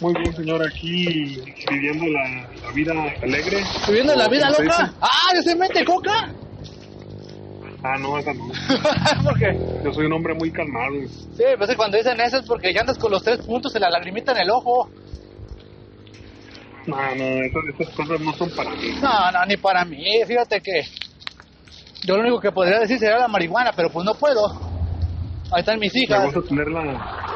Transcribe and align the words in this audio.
Muy 0.00 0.14
bien, 0.14 0.36
señor, 0.36 0.62
aquí 0.64 1.40
viviendo 1.70 2.06
la, 2.06 2.48
la 2.62 2.70
vida 2.72 2.92
alegre. 3.22 3.64
¿Viviendo 3.88 4.14
la 4.14 4.28
vida 4.28 4.42
¿Cómo 4.46 4.54
se 4.56 4.64
loca? 4.64 4.78
dice? 4.84 4.96
¡Ah, 5.00 5.34
¿de 5.34 5.42
semente 5.42 5.84
coca? 5.84 6.32
Ah, 7.82 7.96
no, 7.98 8.18
esa 8.18 8.32
no. 8.34 8.44
¿Por 9.24 9.38
qué? 9.38 9.58
Yo 9.84 9.92
soy 9.92 10.06
un 10.06 10.12
hombre 10.12 10.34
muy 10.34 10.50
calmado. 10.52 10.94
Sí, 11.36 11.44
pues 11.56 11.74
cuando 11.76 11.96
dicen 11.96 12.20
eso 12.20 12.38
es 12.38 12.46
porque 12.46 12.72
ya 12.72 12.80
andas 12.82 12.98
con 12.98 13.10
los 13.10 13.22
tres 13.22 13.38
puntos 13.44 13.72
de 13.72 13.80
la 13.80 13.90
lagrimita 13.90 14.32
en 14.32 14.38
el 14.38 14.50
ojo. 14.50 14.88
No, 16.86 16.96
no, 16.96 17.24
esas, 17.44 17.62
esas 17.78 17.94
cosas 17.94 18.20
no 18.20 18.32
son 18.34 18.50
para 18.50 18.70
mí. 18.70 18.98
No, 19.02 19.30
no, 19.32 19.46
ni 19.46 19.56
para 19.56 19.84
mí. 19.84 20.04
Fíjate 20.26 20.60
que 20.60 20.82
yo 22.04 22.16
lo 22.16 22.22
único 22.22 22.40
que 22.40 22.52
podría 22.52 22.78
decir 22.80 22.98
sería 22.98 23.18
la 23.18 23.28
marihuana, 23.28 23.72
pero 23.74 23.90
pues 23.90 24.04
no 24.04 24.14
puedo. 24.14 24.67
Ahí 25.50 25.60
están 25.60 25.78
mis 25.78 25.94
Me 25.94 26.00
hijas. 26.02 26.24
gusta 26.34 26.40
tener 26.48 26.68
la, 26.68 26.82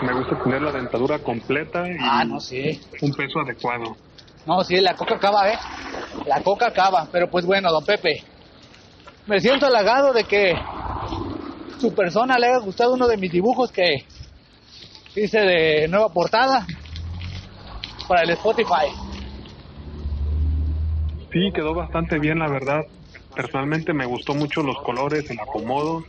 me 0.03 0.13
gusta 0.13 0.43
tener 0.43 0.63
la 0.63 0.73
dentadura 0.73 1.19
completa 1.19 1.89
y 1.89 1.97
Ah, 2.01 2.25
no, 2.25 2.39
sí. 2.41 2.81
un 3.01 3.13
peso 3.13 3.41
adecuado. 3.41 3.97
No, 4.47 4.63
sí, 4.65 4.77
la 4.81 4.95
coca 4.95 5.15
acaba, 5.17 5.51
¿eh? 5.51 5.59
La 6.27 6.43
coca 6.43 6.67
acaba. 6.69 7.09
Pero 7.11 7.29
pues 7.31 7.47
bueno, 7.47 7.71
don 7.71 7.85
Pepe. 7.85 8.23
Me 9.27 9.41
siento 9.41 9.67
halagado 9.67 10.13
de 10.13 10.25
que 10.25 10.53
su 11.79 11.95
persona 11.95 12.39
le 12.39 12.49
haya 12.49 12.59
gustado 12.59 12.93
uno 12.95 13.07
de 13.07 13.17
mis 13.17 13.31
dibujos 13.33 13.71
que 13.71 14.05
hice 15.15 15.41
de 15.41 15.89
nueva 15.89 16.09
portada 16.09 16.67
para 18.09 18.23
el 18.23 18.31
Spotify. 18.31 18.89
Sí, 21.33 21.51
quedó 21.55 21.75
bastante 21.75 22.19
bien, 22.19 22.39
la 22.41 22.49
verdad. 22.51 22.81
Personalmente 23.35 23.95
me 23.95 24.05
gustó 24.05 24.35
mucho 24.35 24.63
los 24.63 24.77
colores, 24.85 25.31
el 25.31 25.41
acomodo. 25.41 26.05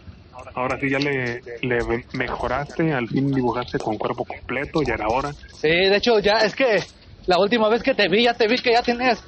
Ahora 0.55 0.79
sí 0.79 0.89
ya 0.89 0.99
le, 0.99 1.41
le 1.61 2.05
mejoraste, 2.13 2.91
al 2.93 3.07
fin 3.07 3.31
dibujaste 3.31 3.79
con 3.79 3.97
cuerpo 3.97 4.25
completo, 4.25 4.81
ya 4.85 4.95
era 4.95 5.09
hora. 5.09 5.31
Sí, 5.31 5.69
de 5.69 5.95
hecho, 5.95 6.19
ya 6.19 6.37
es 6.37 6.55
que 6.55 6.79
la 7.25 7.39
última 7.39 7.69
vez 7.69 7.81
que 7.81 7.93
te 7.93 8.07
vi, 8.07 8.23
ya 8.23 8.33
te 8.33 8.47
vi 8.47 8.57
que 8.57 8.73
ya 8.73 8.81
tienes 8.81 9.23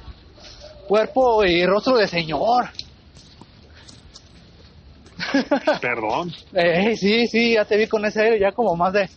cuerpo 0.86 1.44
y 1.44 1.64
rostro 1.64 1.96
de 1.96 2.06
señor. 2.06 2.70
Perdón. 5.80 6.30
Eh, 6.52 6.96
sí, 6.96 7.26
sí, 7.26 7.54
ya 7.54 7.64
te 7.64 7.76
vi 7.76 7.86
con 7.86 8.04
ese 8.04 8.22
aire, 8.22 8.38
ya 8.38 8.52
como 8.52 8.76
más 8.76 8.92
de... 8.92 9.08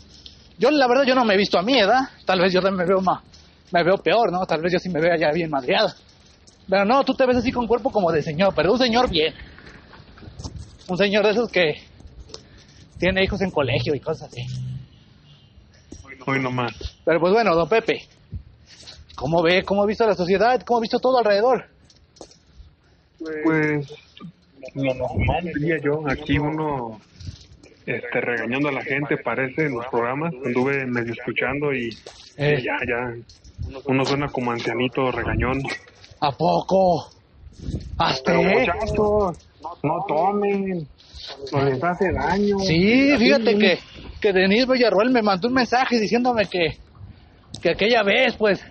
Yo, 0.57 0.71
la 0.71 0.87
verdad, 0.87 1.03
yo 1.05 1.15
no 1.15 1.25
me 1.25 1.35
he 1.35 1.37
visto 1.37 1.57
a 1.57 1.63
mi 1.63 1.77
edad. 1.77 2.01
Tal 2.25 2.39
vez 2.41 2.51
yo 2.53 2.61
me 2.61 2.85
veo 2.85 3.01
más... 3.01 3.21
Me 3.71 3.83
veo 3.83 3.97
peor, 3.97 4.31
¿no? 4.31 4.45
Tal 4.45 4.61
vez 4.61 4.73
yo 4.73 4.79
sí 4.79 4.89
me 4.89 4.99
vea 4.99 5.15
ya 5.17 5.31
bien 5.31 5.49
madreado. 5.49 5.89
Pero 6.67 6.85
no, 6.85 7.03
tú 7.03 7.13
te 7.13 7.25
ves 7.25 7.37
así 7.37 7.51
con 7.51 7.67
cuerpo 7.67 7.91
como 7.91 8.11
de 8.11 8.21
señor, 8.21 8.53
pero 8.55 8.71
un 8.71 8.79
señor 8.79 9.09
bien. 9.09 9.33
Un 10.89 10.97
señor 10.97 11.23
de 11.23 11.31
esos 11.31 11.51
que 11.51 11.75
tiene 12.97 13.23
hijos 13.23 13.41
en 13.41 13.51
colegio 13.51 13.93
y 13.95 13.99
cosas 13.99 14.29
así. 14.29 14.41
Hoy 16.25 16.39
nomás. 16.41 16.73
Pero 17.05 17.19
pues 17.19 17.31
bueno, 17.33 17.55
don 17.55 17.69
Pepe, 17.69 18.01
¿cómo 19.15 19.41
ve? 19.41 19.63
¿Cómo 19.63 19.83
ha 19.83 19.85
visto 19.85 20.05
la 20.05 20.15
sociedad? 20.15 20.61
¿Cómo 20.65 20.79
ha 20.79 20.81
visto 20.81 20.99
todo 20.99 21.19
alrededor? 21.19 21.65
Pues 23.43 23.93
lo 24.75 24.93
normal 24.93 25.43
diría 25.55 25.77
yo, 25.83 26.03
aquí 26.07 26.37
uno 26.39 26.99
este, 27.85 28.21
regañando 28.21 28.69
a 28.69 28.71
la 28.71 28.81
gente 28.83 29.17
parece 29.17 29.65
en 29.65 29.75
los 29.75 29.85
programas, 29.87 30.33
anduve 30.45 30.85
medio 30.85 31.13
escuchando 31.13 31.73
y, 31.73 31.89
Eh. 32.37 32.57
y 32.59 32.63
ya, 32.63 32.77
ya, 32.87 33.79
uno 33.85 34.05
suena 34.05 34.27
como 34.29 34.51
ancianito 34.51 35.11
regañón. 35.11 35.61
¿A 36.21 36.31
poco? 36.31 37.09
¿Hasta 37.97 38.31
Pero 38.33 38.43
muchachos, 38.43 39.48
no 39.83 40.05
tomen, 40.07 40.87
no 41.51 41.65
les 41.65 41.83
hace 41.83 42.05
daño. 42.11 42.59
Sí, 42.59 43.17
fíjate 43.17 43.57
que, 43.57 43.79
que 44.21 44.33
Denise 44.33 44.65
Villarroel 44.71 45.09
me 45.11 45.21
mandó 45.21 45.47
un 45.47 45.53
mensaje 45.53 45.99
diciéndome 45.99 46.47
que, 46.47 46.77
que 47.61 47.71
aquella 47.71 48.03
vez, 48.03 48.35
pues, 48.37 48.61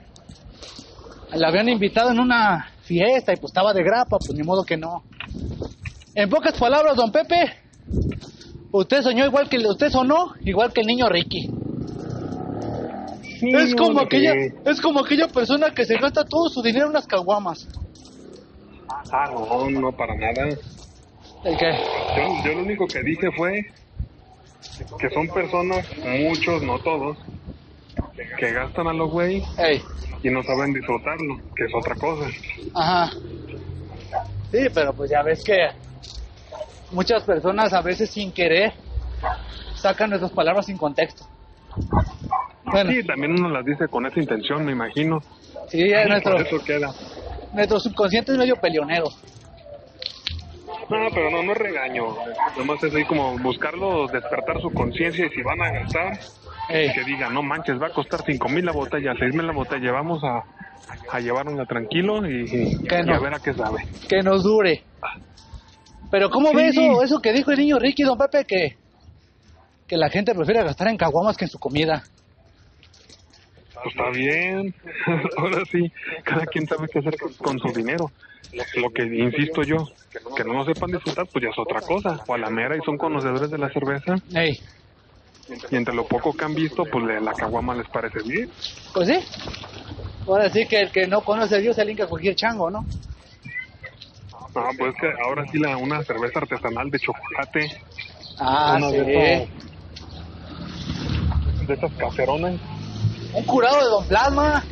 la 1.32 1.48
habían 1.48 1.68
invitado 1.68 2.10
en 2.10 2.20
una 2.20 2.70
fiesta 2.82 3.32
y 3.32 3.36
pues 3.36 3.50
estaba 3.50 3.72
de 3.72 3.82
grapa, 3.82 4.18
pues 4.18 4.36
ni 4.36 4.42
modo 4.44 4.64
que 4.64 4.76
no. 4.76 5.02
En 6.14 6.28
pocas 6.30 6.58
palabras, 6.58 6.96
don 6.96 7.12
Pepe, 7.12 7.52
usted 8.72 9.02
soñó 9.02 9.26
igual 9.26 9.48
que 9.48 9.58
usted 9.58 9.90
sonó 9.90 10.32
igual 10.44 10.72
que 10.72 10.80
el 10.80 10.86
niño 10.86 11.08
Ricky. 11.08 11.50
Sí, 13.40 13.50
es 13.54 13.74
como 13.74 14.00
aquella, 14.00 14.32
que- 14.32 14.70
es 14.70 14.80
como 14.80 15.00
aquella 15.00 15.28
persona 15.28 15.70
que 15.70 15.84
se 15.84 15.96
gasta 15.96 16.24
todo 16.24 16.48
su 16.48 16.62
dinero 16.62 16.86
en 16.86 16.90
unas 16.90 17.06
caguamas. 17.06 17.68
Ah, 19.10 19.28
no, 19.32 19.70
no, 19.70 19.92
para 19.92 20.14
nada. 20.14 20.58
El 21.44 21.56
que, 21.56 21.72
Yo, 22.16 22.44
yo 22.44 22.54
lo 22.54 22.62
único 22.62 22.86
que 22.86 23.02
dije 23.02 23.30
fue 23.36 23.60
que 24.98 25.10
son 25.10 25.28
personas, 25.28 25.86
muchos, 26.04 26.62
no 26.62 26.78
todos, 26.80 27.18
que 28.38 28.52
gastan 28.52 28.88
a 28.88 28.92
los 28.92 29.10
güey 29.10 29.42
ey, 29.58 29.82
y 30.22 30.30
no 30.30 30.42
saben 30.42 30.72
disfrutarlo, 30.72 31.36
que 31.56 31.64
es 31.64 31.74
otra 31.74 31.94
cosa. 31.96 32.26
Ajá. 32.74 33.12
Sí, 34.50 34.66
pero 34.74 34.92
pues 34.94 35.10
ya 35.10 35.22
ves 35.22 35.42
que 35.44 35.68
muchas 36.90 37.22
personas 37.24 37.72
a 37.72 37.82
veces 37.82 38.10
sin 38.10 38.32
querer 38.32 38.72
sacan 39.74 40.10
nuestras 40.10 40.32
palabras 40.32 40.66
sin 40.66 40.76
contexto. 40.76 41.24
Bueno, 42.64 42.90
Sí, 42.90 43.06
también 43.06 43.32
uno 43.32 43.48
las 43.50 43.64
dice 43.64 43.88
con 43.88 44.06
esa 44.06 44.20
intención, 44.20 44.64
me 44.64 44.72
imagino. 44.72 45.20
sí, 45.68 45.88
ya 45.88 46.04
nuestro, 46.06 46.32
Por 46.32 46.46
eso 46.46 46.64
queda. 46.64 46.92
Nuestro 47.52 47.80
subconsciente 47.80 48.32
es 48.32 48.38
medio 48.38 48.56
peleonero. 48.56 49.06
No, 50.90 50.96
pero 51.12 51.30
no, 51.30 51.42
no 51.42 51.52
es 51.52 51.58
regaño. 51.58 52.04
Nomás 52.56 52.82
es 52.82 52.94
ahí 52.94 53.04
como 53.04 53.38
buscarlo, 53.38 54.06
despertar 54.06 54.60
su 54.60 54.70
conciencia 54.70 55.26
y 55.26 55.28
si 55.30 55.42
van 55.42 55.60
a 55.60 55.70
gastar, 55.70 56.18
Ey, 56.70 56.92
que 56.92 57.04
digan, 57.04 57.34
no 57.34 57.42
manches, 57.42 57.80
va 57.80 57.88
a 57.88 57.92
costar 57.92 58.22
cinco 58.24 58.48
mil 58.48 58.64
la 58.64 58.72
botella, 58.72 59.12
seis 59.18 59.34
mil 59.34 59.46
la 59.46 59.52
botella, 59.52 59.92
vamos 59.92 60.22
a, 60.24 60.44
a 61.10 61.20
llevárnosla 61.20 61.66
tranquilo 61.66 62.26
y, 62.26 62.86
a 62.90 63.18
ver 63.18 63.34
a 63.34 63.38
qué 63.38 63.52
sabe. 63.52 63.86
que 64.08 64.22
nos 64.22 64.42
dure. 64.42 64.82
Pero 66.10 66.30
¿cómo 66.30 66.52
ve 66.54 66.68
eso, 66.68 67.02
eso 67.02 67.20
que 67.20 67.32
dijo 67.32 67.50
el 67.50 67.58
niño 67.58 67.78
Ricky, 67.78 68.02
don 68.02 68.16
Pepe, 68.16 68.44
que, 68.46 68.76
que 69.86 69.96
la 69.96 70.08
gente 70.08 70.34
prefiere 70.34 70.64
gastar 70.64 70.88
en 70.88 70.96
caguamas 70.96 71.36
que 71.36 71.44
en 71.44 71.50
su 71.50 71.58
comida? 71.58 72.02
Pues 73.82 73.94
está 73.94 74.10
bien. 74.10 74.74
Ahora 75.36 75.62
sí, 75.70 75.92
cada 76.24 76.46
quien 76.46 76.66
sabe 76.66 76.88
qué 76.92 76.98
hacer 76.98 77.16
con, 77.38 77.58
su 77.58 77.72
dinero. 77.72 78.10
Lo 78.76 78.90
que 78.90 79.04
insisto 79.04 79.62
yo, 79.62 79.86
que 80.34 80.44
no 80.44 80.54
lo 80.54 80.64
sepan 80.64 80.90
disfrutar, 80.90 81.26
pues 81.32 81.44
ya 81.44 81.50
es 81.50 81.58
otra 81.58 81.80
cosa. 81.82 82.24
O 82.26 82.34
a 82.34 82.38
la 82.38 82.50
mera 82.50 82.76
y 82.76 82.80
son 82.84 82.96
conocedores 82.96 83.50
de 83.50 83.58
la 83.58 83.70
cerveza 83.70 84.16
y 85.70 85.76
entre 85.76 85.94
lo 85.94 86.06
poco 86.06 86.32
que 86.32 86.44
han 86.44 86.54
visto, 86.54 86.84
pues 86.90 87.04
la 87.04 87.32
caguama 87.32 87.74
les 87.74 87.88
parece 87.88 88.20
bien. 88.22 88.50
pues 88.92 89.08
sí. 89.08 89.18
Ahora 90.26 90.50
sí 90.50 90.66
que 90.68 90.80
el 90.80 90.92
que 90.92 91.06
no 91.06 91.22
conoce 91.22 91.56
a 91.56 91.58
Dios 91.58 91.74
se 91.76 91.84
linka 91.84 92.06
cualquier 92.06 92.34
chango, 92.34 92.70
¿no? 92.70 92.84
Ah, 94.54 94.70
pues 94.76 94.94
es 94.94 95.00
que 95.00 95.22
ahora 95.22 95.44
sí 95.50 95.58
la, 95.58 95.76
una 95.76 96.02
cerveza 96.02 96.40
artesanal 96.40 96.90
de 96.90 96.98
chocolate, 96.98 97.70
Ah, 98.40 98.76
una 98.76 98.90
sí. 98.90 98.96
de, 98.96 99.02
esas, 99.02 99.48
de 101.66 101.74
esas 101.74 101.92
caseronas. 101.94 102.60
Un 103.34 103.44
curado 103.44 103.76
de 103.78 103.84
Don 103.84 104.06
Plasma. 104.06 104.64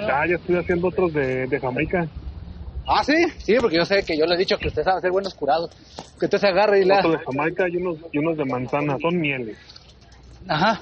Ya, 0.00 0.26
ya 0.28 0.34
estoy 0.36 0.56
haciendo 0.56 0.88
otros 0.88 1.12
de, 1.12 1.46
de 1.46 1.60
Jamaica. 1.60 2.06
Ah, 2.86 3.02
sí, 3.02 3.14
sí, 3.38 3.56
porque 3.60 3.76
yo 3.76 3.84
sé 3.84 4.04
que 4.04 4.16
yo 4.16 4.26
le 4.26 4.34
he 4.34 4.38
dicho 4.38 4.56
que 4.58 4.68
usted 4.68 4.84
sabe 4.84 4.98
hacer 4.98 5.10
buenos 5.10 5.34
curados. 5.34 5.70
Que 6.18 6.26
usted 6.26 6.38
se 6.38 6.46
agarre 6.48 6.80
y 6.80 6.84
la. 6.84 6.98
Otros 6.98 7.18
de 7.18 7.24
Jamaica 7.24 7.64
y 7.68 7.76
unos, 7.78 7.96
y 8.12 8.18
unos 8.18 8.36
de 8.36 8.44
manzana, 8.44 8.96
son 9.00 9.18
mieles. 9.18 9.56
Ajá. 10.46 10.80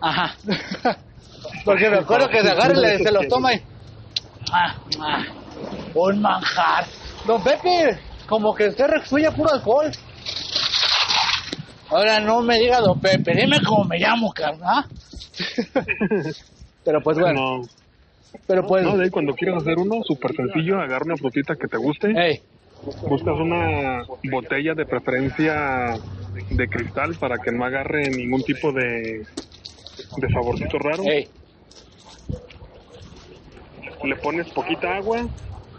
Ajá. 0.00 0.34
porque 1.64 1.90
me 1.90 1.98
acuerdo 1.98 2.28
que 2.28 2.40
se 2.40 2.50
agarra 2.50 2.72
y 2.72 2.80
le- 2.80 2.98
se 2.98 3.12
los 3.12 3.28
toma 3.28 3.52
y. 3.54 3.62
Ah, 4.50 4.76
ah, 5.00 5.22
un 5.94 6.22
manjar. 6.22 6.86
Don 7.26 7.42
Pepe, 7.42 7.98
como 8.26 8.54
que 8.54 8.68
usted 8.68 8.86
resuya 8.86 9.30
puro 9.32 9.52
alcohol. 9.52 9.90
Ahora 11.90 12.20
no 12.20 12.42
me 12.42 12.58
diga 12.58 12.80
Don 12.80 12.98
Pepe, 13.00 13.34
dime 13.34 13.58
cómo 13.66 13.84
me 13.84 13.98
llamo, 13.98 14.30
carnal. 14.32 14.84
Pero 16.84 17.02
pues 17.02 17.18
bueno, 17.18 17.58
No, 17.58 17.68
pero 18.46 18.66
pues. 18.66 18.82
no, 18.84 18.96
de 18.96 19.04
ahí 19.04 19.10
cuando 19.10 19.34
quieras 19.34 19.62
hacer 19.62 19.78
uno, 19.78 19.96
súper 20.04 20.34
sencillo, 20.34 20.80
agarra 20.80 21.04
una 21.04 21.16
frutita 21.16 21.54
que 21.54 21.66
te 21.68 21.76
guste. 21.76 22.08
Ey, 22.16 22.40
Buscas 23.06 23.34
una 23.38 24.02
botella 24.30 24.74
de 24.74 24.86
preferencia 24.86 25.94
de 26.50 26.68
cristal 26.68 27.16
para 27.18 27.36
que 27.38 27.52
no 27.52 27.64
agarre 27.64 28.10
ningún 28.10 28.42
tipo 28.42 28.72
de, 28.72 29.24
de 30.16 30.28
saborcito 30.32 30.78
raro. 30.78 31.02
Le 34.04 34.16
pones 34.22 34.48
poquita 34.54 34.96
agua 34.96 35.26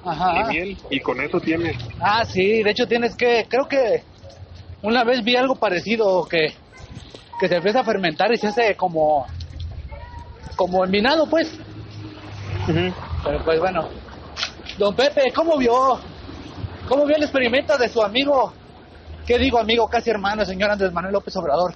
Ajá. 0.04 0.52
y 0.52 0.54
miel, 0.54 0.78
y 0.90 1.00
con 1.00 1.22
eso 1.22 1.40
tienes. 1.40 1.78
Ah, 2.00 2.24
sí, 2.26 2.62
de 2.64 2.72
hecho 2.72 2.86
tienes 2.88 3.16
que, 3.16 3.46
creo 3.50 3.68
que 3.68 4.04
una 4.82 5.04
vez 5.04 5.24
vi 5.24 5.36
algo 5.36 5.56
parecido 5.56 6.28
que, 6.30 6.48
que 7.40 7.48
se 7.48 7.56
empieza 7.56 7.80
a 7.82 7.86
fermentar 7.86 8.32
y 8.34 8.38
se 8.38 8.48
hace 8.48 8.76
como, 8.76 9.26
como 10.60 10.84
envinado, 10.84 11.26
pues. 11.26 11.58
Pero 12.68 13.44
pues 13.46 13.60
bueno. 13.62 13.88
Don 14.78 14.94
Pepe, 14.94 15.32
¿cómo 15.34 15.58
vio? 15.58 15.98
¿Cómo 16.86 17.06
vio 17.06 17.16
el 17.16 17.24
experimento 17.24 17.78
de 17.78 17.88
su 17.88 18.04
amigo? 18.04 18.52
¿Qué 19.26 19.38
digo 19.38 19.58
amigo, 19.58 19.88
casi 19.88 20.10
hermano, 20.10 20.44
señor 20.44 20.70
Andrés 20.70 20.92
Manuel 20.92 21.14
López 21.14 21.34
Obrador? 21.38 21.74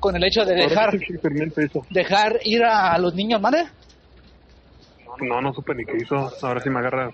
Con 0.00 0.16
el 0.16 0.24
hecho 0.24 0.46
de 0.46 0.54
dejar, 0.54 0.94
eso. 0.94 1.86
dejar 1.90 2.38
ir 2.44 2.64
a, 2.64 2.96
los 2.96 3.14
niños, 3.14 3.38
¿mande? 3.38 3.64
No, 5.20 5.42
no 5.42 5.52
supe 5.52 5.74
ni 5.74 5.84
qué 5.84 5.98
hizo. 6.02 6.32
Ahora 6.40 6.60
sí 6.60 6.70
me 6.70 6.78
agarra 6.78 7.10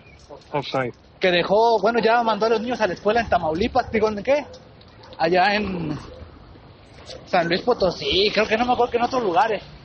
offside. 0.53 0.95
Que 1.19 1.33
dejó, 1.33 1.81
bueno, 1.81 1.99
ya 1.99 2.23
mandó 2.23 2.47
a 2.47 2.51
los 2.51 2.61
niños 2.61 2.81
a 2.81 2.87
la 2.87 2.95
escuela 2.95 3.21
en 3.21 3.29
Tamaulipas, 3.29 3.91
digo, 3.91 4.09
¿en 4.09 4.23
qué? 4.23 4.47
Allá 5.19 5.57
en 5.57 5.99
San 7.27 7.49
Luis 7.49 7.63
Potosí, 7.63 8.31
creo 8.33 8.47
que 8.47 8.57
no 8.57 8.67
me 8.67 8.75
acuerdo 8.75 8.93
que 8.93 8.99
en 8.99 9.03
otros 9.03 9.23
lugares. 9.25 9.78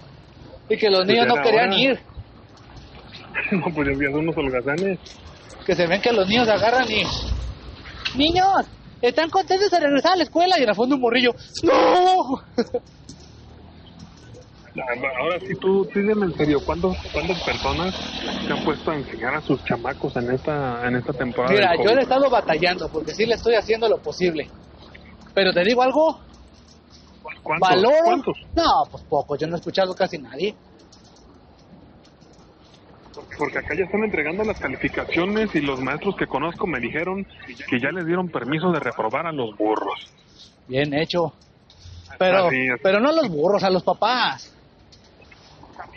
Y 0.70 0.78
que 0.78 0.90
los 0.90 1.06
niños 1.06 1.28
no 1.28 1.36
querían 1.42 1.74
ir. 1.74 2.00
No, 3.52 3.66
pues 3.74 3.88
ya 3.88 3.98
vi 3.98 4.06
unos 4.08 4.36
holgazanes. 4.38 5.00
que 5.66 5.76
se 5.76 5.88
ven 5.88 6.02
que 6.02 6.12
los 6.12 6.28
niños 6.28 6.48
agarran 6.48 6.86
y 6.90 7.04
niños 8.16 8.48
están 9.02 9.30
contentos 9.30 9.70
de 9.70 9.80
regresar 9.80 10.14
a 10.14 10.16
la 10.18 10.24
escuela 10.24 10.58
y 10.60 10.64
en 10.64 10.70
el 10.70 10.76
fondo 10.76 10.96
un 10.96 11.02
morrillo 11.02 11.34
no 11.64 11.74
Ahora 15.20 15.40
sí, 15.40 15.54
tú, 15.62 15.88
dime 15.94 16.26
en 16.26 16.34
serio, 16.36 16.60
¿cuántos, 16.66 16.98
¿cuántas 17.12 17.40
personas 17.44 17.94
se 17.94 18.52
han 18.52 18.64
puesto 18.66 18.90
a 18.90 18.96
enseñar 18.96 19.36
a 19.36 19.42
sus 19.42 19.64
chamacos 19.66 20.16
en 20.16 20.32
esta, 20.32 20.88
en 20.88 20.96
esta 20.96 21.14
temporada? 21.14 21.54
mira 21.54 21.76
yo 21.78 21.94
le 21.94 22.00
he 22.00 22.04
estado 22.04 22.28
batallando 22.30 22.90
porque 22.92 23.14
sí 23.14 23.26
le 23.26 23.36
estoy 23.36 23.54
haciendo 23.56 23.88
lo 23.88 24.00
posible 24.02 24.50
pero 25.36 25.54
te 25.54 25.64
digo 25.64 25.84
algo 25.84 26.20
¿Cuántos? 27.44 27.70
valoro 27.70 28.04
¿Cuántos? 28.06 28.38
no 28.56 28.86
pues 28.90 29.04
poco 29.04 29.36
yo 29.36 29.48
no 29.48 29.56
he 29.56 29.60
escuchado 29.60 29.94
casi 29.94 30.18
nadie 30.18 30.56
Porque 33.38 33.60
acá 33.60 33.76
ya 33.76 33.84
están 33.84 34.04
entregando 34.04 34.44
las 34.44 34.60
calificaciones 34.60 35.54
y 35.56 35.62
los 35.62 35.80
maestros 35.82 36.16
que 36.16 36.26
conozco 36.28 36.66
me 36.68 36.80
dijeron 36.80 37.26
que 37.70 37.80
ya 37.80 37.92
les 37.92 38.06
dieron 38.06 38.30
permiso 38.30 38.72
de 38.72 38.80
reprobar 38.80 39.28
a 39.28 39.32
los 39.32 39.56
burros. 39.58 40.08
bien 40.68 40.94
hecho 40.94 41.34
pero 42.18 42.50
es. 42.50 42.80
pero 42.82 43.00
no 43.00 43.10
a 43.10 43.14
los 43.14 43.28
burros 43.30 43.64
a 43.64 43.70
los 43.70 43.84
papás 43.84 44.54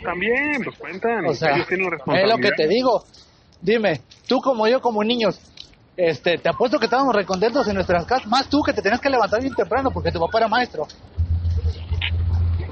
También, 0.03 0.63
pues 0.63 0.77
cuentan. 0.77 1.25
o 1.25 1.33
sea 1.33 1.55
ellos 1.55 1.67
tienen 1.67 1.85
es 1.85 1.91
lo 1.91 1.97
responsabilidad. 1.97 2.39
que 2.41 2.51
te 2.51 2.67
digo 2.67 3.03
dime 3.61 4.01
tú 4.27 4.39
como 4.41 4.67
yo 4.67 4.81
como 4.81 5.03
niños 5.03 5.39
este, 5.97 6.37
te 6.37 6.47
apuesto 6.49 6.77
que 6.77 6.85
estábamos 6.85 7.15
recontentos 7.15 7.67
en 7.67 7.73
nuestras 7.73 8.05
casas, 8.05 8.27
más 8.27 8.47
tú 8.47 8.61
que 8.61 8.71
te 8.71 8.83
tenías 8.83 9.01
que 9.01 9.09
levantar 9.09 9.41
bien 9.41 9.55
temprano 9.55 9.89
porque 9.91 10.11
tu 10.11 10.19
papá 10.19 10.37
era 10.37 10.47
maestro. 10.47 10.85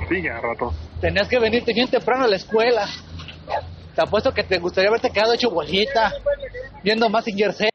Sí, 0.10 0.22
ya 0.22 0.40
rato. 0.40 0.74
Tenías 1.02 1.28
que 1.28 1.40
venirte 1.40 1.74
bien 1.74 1.90
temprano 1.90 2.26
a 2.26 2.28
la 2.28 2.36
escuela. 2.36 2.86
Te 3.96 4.02
apuesto 4.02 4.34
que 4.34 4.44
te 4.44 4.60
gustaría 4.60 4.90
haberte 4.90 5.10
quedado 5.10 5.34
hecho 5.34 5.50
bolita, 5.50 6.12
viendo 6.84 7.10
más 7.10 7.26
jersey. 7.26 7.70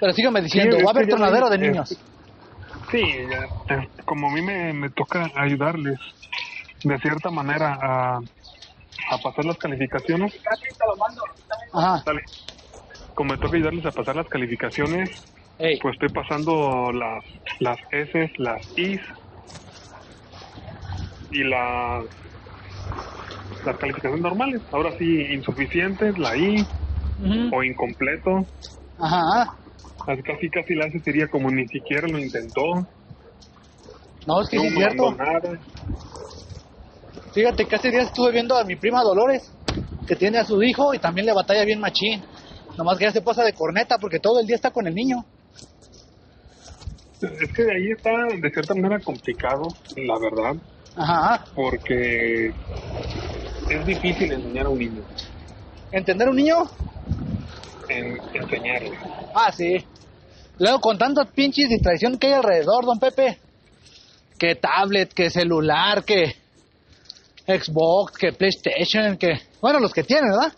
Pero 0.00 0.12
sígueme 0.12 0.40
diciendo, 0.40 0.76
Sí, 0.76 0.82
va 0.84 0.90
a 0.90 0.94
haber 0.94 1.08
tornadero 1.08 1.50
de 1.50 1.58
niños. 1.58 1.88
Sí, 2.90 3.00
eh, 3.00 3.88
como 4.04 4.28
a 4.28 4.32
mí 4.32 4.40
me, 4.42 4.72
me 4.72 4.90
toca 4.90 5.30
ayudarles 5.34 5.98
de 6.84 6.98
cierta 7.00 7.30
manera 7.30 7.76
a, 7.82 8.18
a 9.10 9.18
pasar 9.22 9.44
las 9.44 9.58
calificaciones, 9.58 10.32
Ajá. 11.72 12.02
dale. 12.06 12.22
como 13.14 13.32
me 13.32 13.38
toca 13.38 13.56
ayudarles 13.56 13.84
a 13.84 13.90
pasar 13.90 14.16
las 14.16 14.28
calificaciones, 14.28 15.10
Ey, 15.58 15.78
pues 15.80 15.94
estoy 15.94 16.10
pasando 16.10 16.92
las, 16.92 17.24
las 17.58 17.78
S, 17.90 18.32
las 18.38 18.62
Is 18.76 19.00
y 21.30 21.44
las, 21.44 22.04
las 23.64 23.76
calificaciones 23.78 24.20
normales. 24.20 24.62
Ahora 24.72 24.92
sí, 24.98 25.04
insuficientes, 25.32 26.18
la 26.18 26.36
I 26.36 26.66
o 27.52 27.62
incompleto. 27.62 28.46
Ajá. 28.98 29.54
Así 30.06 30.22
Casi 30.22 30.48
casi 30.48 30.74
la 30.74 30.86
S 30.86 31.00
sería 31.00 31.28
como 31.28 31.50
ni 31.50 31.66
siquiera 31.68 32.08
lo 32.08 32.18
intentó. 32.18 32.62
No, 34.26 34.42
es 34.42 34.48
que 34.48 34.56
no 34.56 34.62
sí 34.62 34.68
es 34.68 34.74
cierto. 34.74 35.14
nada. 35.14 35.58
Fíjate 37.34 37.66
que 37.66 37.76
hace 37.76 37.90
días 37.90 38.06
estuve 38.06 38.32
viendo 38.32 38.56
a 38.56 38.64
mi 38.64 38.76
prima 38.76 39.02
Dolores, 39.02 39.52
que 40.06 40.16
tiene 40.16 40.38
a 40.38 40.44
su 40.44 40.62
hijo 40.62 40.94
y 40.94 40.98
también 40.98 41.26
le 41.26 41.32
batalla 41.32 41.64
bien 41.64 41.80
machín. 41.80 42.22
Nomás 42.76 42.96
que 42.98 43.04
ya 43.04 43.12
se 43.12 43.22
pasa 43.22 43.42
de 43.42 43.52
corneta 43.52 43.96
porque 44.00 44.18
todo 44.18 44.40
el 44.40 44.46
día 44.46 44.56
está 44.56 44.70
con 44.70 44.86
el 44.86 44.94
niño. 44.94 45.24
Es 47.20 47.52
que 47.52 47.62
ahí 47.62 47.90
está 47.96 48.10
de 48.40 48.50
cierta 48.50 48.74
manera 48.74 49.00
complicado, 49.00 49.62
la 49.96 50.18
verdad, 50.20 50.54
Ajá. 50.98 51.44
porque 51.54 52.52
es 53.70 53.86
difícil 53.86 54.32
enseñar 54.32 54.66
a 54.66 54.68
un 54.68 54.78
niño, 54.78 55.02
¿Entender 55.92 56.28
un 56.28 56.36
niño? 56.36 56.64
en, 57.88 58.18
enseñarle. 58.34 58.98
Ah, 59.34 59.50
sí. 59.52 59.84
Luego 60.58 60.80
con 60.80 60.98
tantas 60.98 61.28
pinches 61.30 61.68
distracción 61.68 62.18
que 62.18 62.28
hay 62.28 62.32
alrededor, 62.34 62.84
don 62.84 62.98
Pepe. 62.98 63.38
Que 64.38 64.54
tablet, 64.54 65.12
que 65.12 65.30
celular, 65.30 66.04
que 66.04 66.34
Xbox, 67.46 68.12
que 68.18 68.32
PlayStation, 68.32 69.16
que... 69.16 69.40
Bueno, 69.60 69.80
los 69.80 69.92
que 69.92 70.02
tienen, 70.02 70.30
¿verdad? 70.30 70.52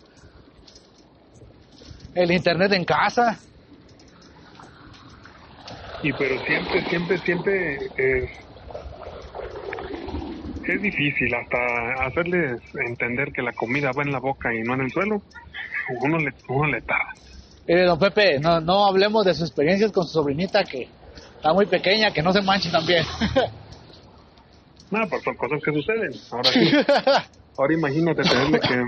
El 2.15 2.33
internet 2.33 2.73
en 2.73 2.85
casa. 2.85 3.39
Y 6.03 6.13
pero 6.15 6.43
siempre, 6.45 6.85
siempre, 6.89 7.19
siempre 7.19 7.79
es, 10.71 10.77
es 10.77 10.83
difícil 10.83 11.35
hasta 11.35 12.05
hacerles 12.07 12.61
entender 12.75 13.33
que 13.33 13.43
la 13.43 13.53
comida 13.53 13.91
va 13.97 14.03
en 14.03 14.13
la 14.13 14.21
boca 14.21 14.53
y 14.55 14.63
no 14.63 14.75
en 14.75 14.83
el 14.83 14.91
suelo. 14.91 15.23
Uno 16.03 16.19
le, 16.19 16.31
uno 16.49 16.67
le 16.67 16.81
tarda. 16.83 17.15
Eh, 17.67 17.85
don 17.85 17.99
Pepe, 17.99 18.39
no, 18.41 18.61
no 18.61 18.87
hablemos 18.87 19.25
de 19.25 19.35
sus 19.35 19.49
experiencias 19.49 19.93
con 19.93 20.05
su 20.05 20.13
sobrinita 20.13 20.65
que 20.65 20.89
está 21.37 21.53
muy 21.53 21.67
pequeña, 21.67 22.13
que 22.13 22.23
no 22.23 22.33
se 22.33 22.43
manche 22.43 22.71
también. 22.71 23.05
Nada, 24.91 25.07
pues 25.09 25.23
son 25.23 25.37
cosas 25.37 25.61
que 25.65 25.73
suceden. 25.73 26.11
Ahora 26.33 26.51
sí. 26.51 26.73
Ahora 27.59 27.75
imagínate 27.75 28.23
tenerle 28.23 28.61
que, 28.61 28.83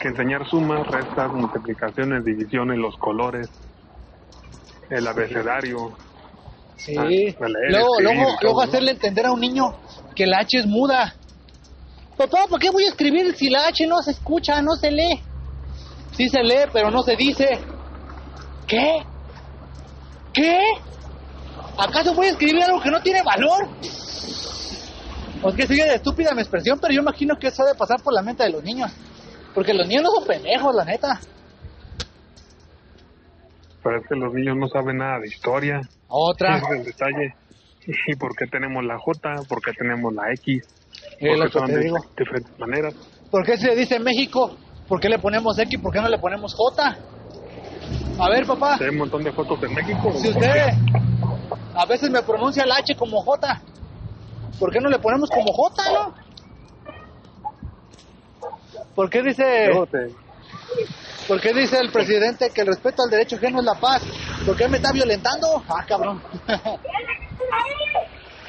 que 0.00 0.08
enseñar 0.08 0.46
sumas, 0.48 0.86
restas, 0.86 1.32
multiplicaciones, 1.32 2.24
divisiones, 2.24 2.76
los 2.78 2.96
colores, 2.98 3.48
el 4.90 5.06
abecedario. 5.06 5.96
sí. 6.76 6.94
Ah, 6.98 7.04
leer, 7.04 7.34
luego, 7.38 7.98
escribir 7.98 8.16
luego, 8.16 8.36
luego 8.42 8.58
¿no? 8.60 8.68
hacerle 8.68 8.90
entender 8.90 9.26
a 9.26 9.32
un 9.32 9.40
niño 9.40 9.74
que 10.14 10.26
la 10.26 10.38
H 10.38 10.58
es 10.58 10.66
muda. 10.66 11.14
Papá, 12.16 12.46
¿por 12.48 12.60
qué 12.60 12.70
voy 12.70 12.84
a 12.84 12.88
escribir 12.88 13.34
si 13.36 13.50
la 13.50 13.66
H 13.66 13.86
no 13.86 14.00
se 14.02 14.12
escucha, 14.12 14.62
no 14.62 14.76
se 14.76 14.90
lee? 14.90 15.20
Sí 16.12 16.28
se 16.28 16.42
lee, 16.42 16.68
pero 16.72 16.90
no 16.90 17.02
se 17.02 17.16
dice. 17.16 17.48
¿Qué? 18.66 18.98
¿Qué? 20.32 20.60
¿Acaso 21.76 22.14
voy 22.14 22.26
a 22.26 22.30
escribir 22.30 22.62
algo 22.62 22.80
que 22.80 22.90
no 22.90 23.00
tiene 23.00 23.22
valor? 23.22 23.68
Pues 25.42 25.54
que 25.56 25.66
sigue 25.66 25.84
de 25.84 25.96
estúpida 25.96 26.32
mi 26.34 26.40
expresión, 26.40 26.78
pero 26.80 26.94
yo 26.94 27.00
imagino 27.02 27.36
que 27.36 27.48
eso 27.48 27.62
ha 27.64 27.66
de 27.66 27.74
pasar 27.74 28.00
por 28.02 28.14
la 28.14 28.22
mente 28.22 28.44
de 28.44 28.50
los 28.50 28.62
niños. 28.62 28.92
Porque 29.54 29.74
los 29.74 29.86
niños 29.86 30.04
no 30.04 30.10
son 30.10 30.26
pendejos, 30.26 30.74
la 30.74 30.84
neta. 30.84 31.20
Pero 33.82 33.98
es 33.98 34.06
que 34.08 34.14
los 34.14 34.32
niños 34.32 34.56
no 34.56 34.68
saben 34.68 34.98
nada 34.98 35.18
de 35.20 35.28
historia. 35.28 35.80
Otra. 36.08 36.56
Ese 36.56 36.64
es 36.64 36.72
el 36.78 36.84
detalle. 36.84 37.34
¿Y 37.86 38.16
por 38.16 38.34
qué 38.36 38.46
tenemos 38.46 38.84
la 38.84 38.98
J? 38.98 39.42
¿Por 39.48 39.60
qué 39.62 39.72
tenemos 39.72 40.12
la 40.14 40.32
X? 40.32 40.62
Es 41.18 41.38
lo 41.38 41.50
que 41.50 41.60
te 41.66 41.72
de 41.72 41.78
digo. 41.84 41.96
diferentes 42.16 42.58
maneras. 42.58 42.94
¿Por 43.30 43.44
qué 43.44 43.56
se 43.56 43.74
dice 43.74 43.98
México? 43.98 44.56
¿Por 44.88 45.00
qué 45.00 45.08
le 45.08 45.18
ponemos 45.18 45.58
X? 45.58 45.80
¿Por 45.80 45.92
qué 45.92 46.00
no 46.00 46.08
le 46.08 46.18
ponemos 46.18 46.54
J? 46.54 46.96
A 48.18 48.28
ver, 48.30 48.46
papá, 48.46 48.76
Hay 48.80 48.88
un 48.90 48.98
montón 48.98 49.22
de 49.24 49.32
fotos 49.32 49.62
en 49.62 49.74
México. 49.74 50.12
si 50.16 50.28
usted 50.28 50.68
a 51.74 51.86
veces 51.86 52.10
me 52.10 52.22
pronuncia 52.22 52.64
la 52.64 52.76
H 52.76 52.94
como 52.96 53.20
J, 53.22 53.60
¿por 54.58 54.70
qué 54.72 54.80
no 54.80 54.88
le 54.88 54.98
ponemos 54.98 55.28
como 55.30 55.52
J, 55.52 55.82
no? 55.92 56.14
¿Por 58.94 59.10
qué 59.10 59.22
dice, 59.22 59.70
por 61.26 61.40
qué 61.40 61.52
dice 61.52 61.78
el 61.80 61.90
presidente 61.90 62.50
que 62.54 62.60
el 62.60 62.68
respeto 62.68 63.02
al 63.02 63.10
derecho 63.10 63.36
ajeno 63.36 63.58
es 63.58 63.64
la 63.64 63.74
paz? 63.74 64.02
¿Por 64.46 64.56
qué 64.56 64.68
me 64.68 64.76
está 64.76 64.92
violentando? 64.92 65.62
Ah, 65.68 65.84
cabrón. 65.86 66.22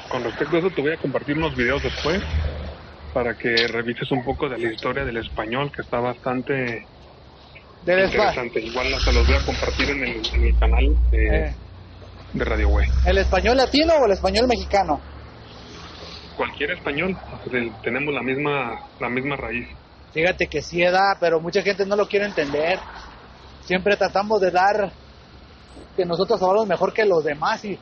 Con 0.08 0.24
respecto 0.24 0.56
a 0.56 0.58
eso, 0.60 0.70
te 0.70 0.82
voy 0.82 0.92
a 0.92 0.96
compartir 0.96 1.36
unos 1.36 1.54
videos 1.56 1.82
después 1.82 2.22
para 3.12 3.34
que 3.34 3.54
revises 3.68 4.10
un 4.12 4.22
poco 4.24 4.48
de 4.48 4.58
la 4.58 4.72
historia 4.72 5.04
del 5.04 5.16
español, 5.16 5.72
que 5.74 5.82
está 5.82 5.98
bastante 6.00 6.86
Del 7.84 8.04
interesante. 8.04 8.60
Igual 8.60 8.92
hasta 8.94 9.12
los 9.12 9.26
voy 9.26 9.36
a 9.36 9.44
compartir 9.44 9.90
en 9.90 10.02
el, 10.04 10.34
en 10.34 10.44
el 10.44 10.58
canal 10.58 11.10
de, 11.10 11.26
eh, 11.26 11.54
de 12.32 12.44
Radio 12.44 12.68
Güey. 12.68 12.88
¿El 13.06 13.18
español 13.18 13.56
latino 13.56 13.94
o 13.94 14.06
el 14.06 14.12
español 14.12 14.46
mexicano? 14.46 15.00
Cualquier 16.36 16.72
español, 16.72 17.16
pues, 17.44 17.72
tenemos 17.82 18.12
la 18.12 18.22
misma, 18.22 18.78
la 19.00 19.08
misma 19.08 19.36
raíz. 19.36 19.66
Fíjate 20.12 20.46
que 20.46 20.60
sí 20.62 20.82
da, 20.82 21.16
pero 21.18 21.40
mucha 21.40 21.62
gente 21.62 21.86
no 21.86 21.96
lo 21.96 22.06
quiere 22.06 22.26
entender. 22.26 22.78
siempre 23.64 23.96
tratamos 23.96 24.40
de 24.40 24.50
dar 24.50 24.92
que 25.96 26.04
nosotros 26.04 26.40
hablamos 26.42 26.68
mejor 26.68 26.92
que 26.92 27.04
los 27.04 27.24
demás 27.24 27.64
y 27.64 27.78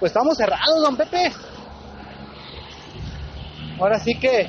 pues 0.00 0.10
estamos 0.10 0.36
cerrados, 0.36 0.82
don 0.82 0.96
Pepe. 0.96 1.30
Ahora 3.78 3.98
sí 4.00 4.18
que 4.18 4.48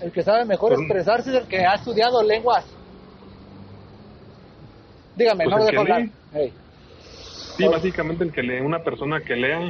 el 0.00 0.10
que 0.12 0.22
sabe 0.22 0.44
mejor 0.46 0.72
expresarse 0.72 1.30
es 1.30 1.36
el 1.36 1.46
que 1.46 1.64
ha 1.64 1.74
estudiado 1.74 2.22
lenguas. 2.22 2.64
Dígame, 5.14 5.44
Pues 5.44 5.56
no 5.56 5.62
me 5.64 5.70
dejo 5.70 5.80
hablar. 5.82 6.00
lee. 6.00 6.12
Ey. 6.32 6.54
Sí, 7.56 7.66
básicamente 7.68 8.24
el 8.24 8.32
que 8.32 8.42
lee, 8.42 8.60
una 8.60 8.82
persona 8.82 9.20
que 9.20 9.36
lea 9.36 9.68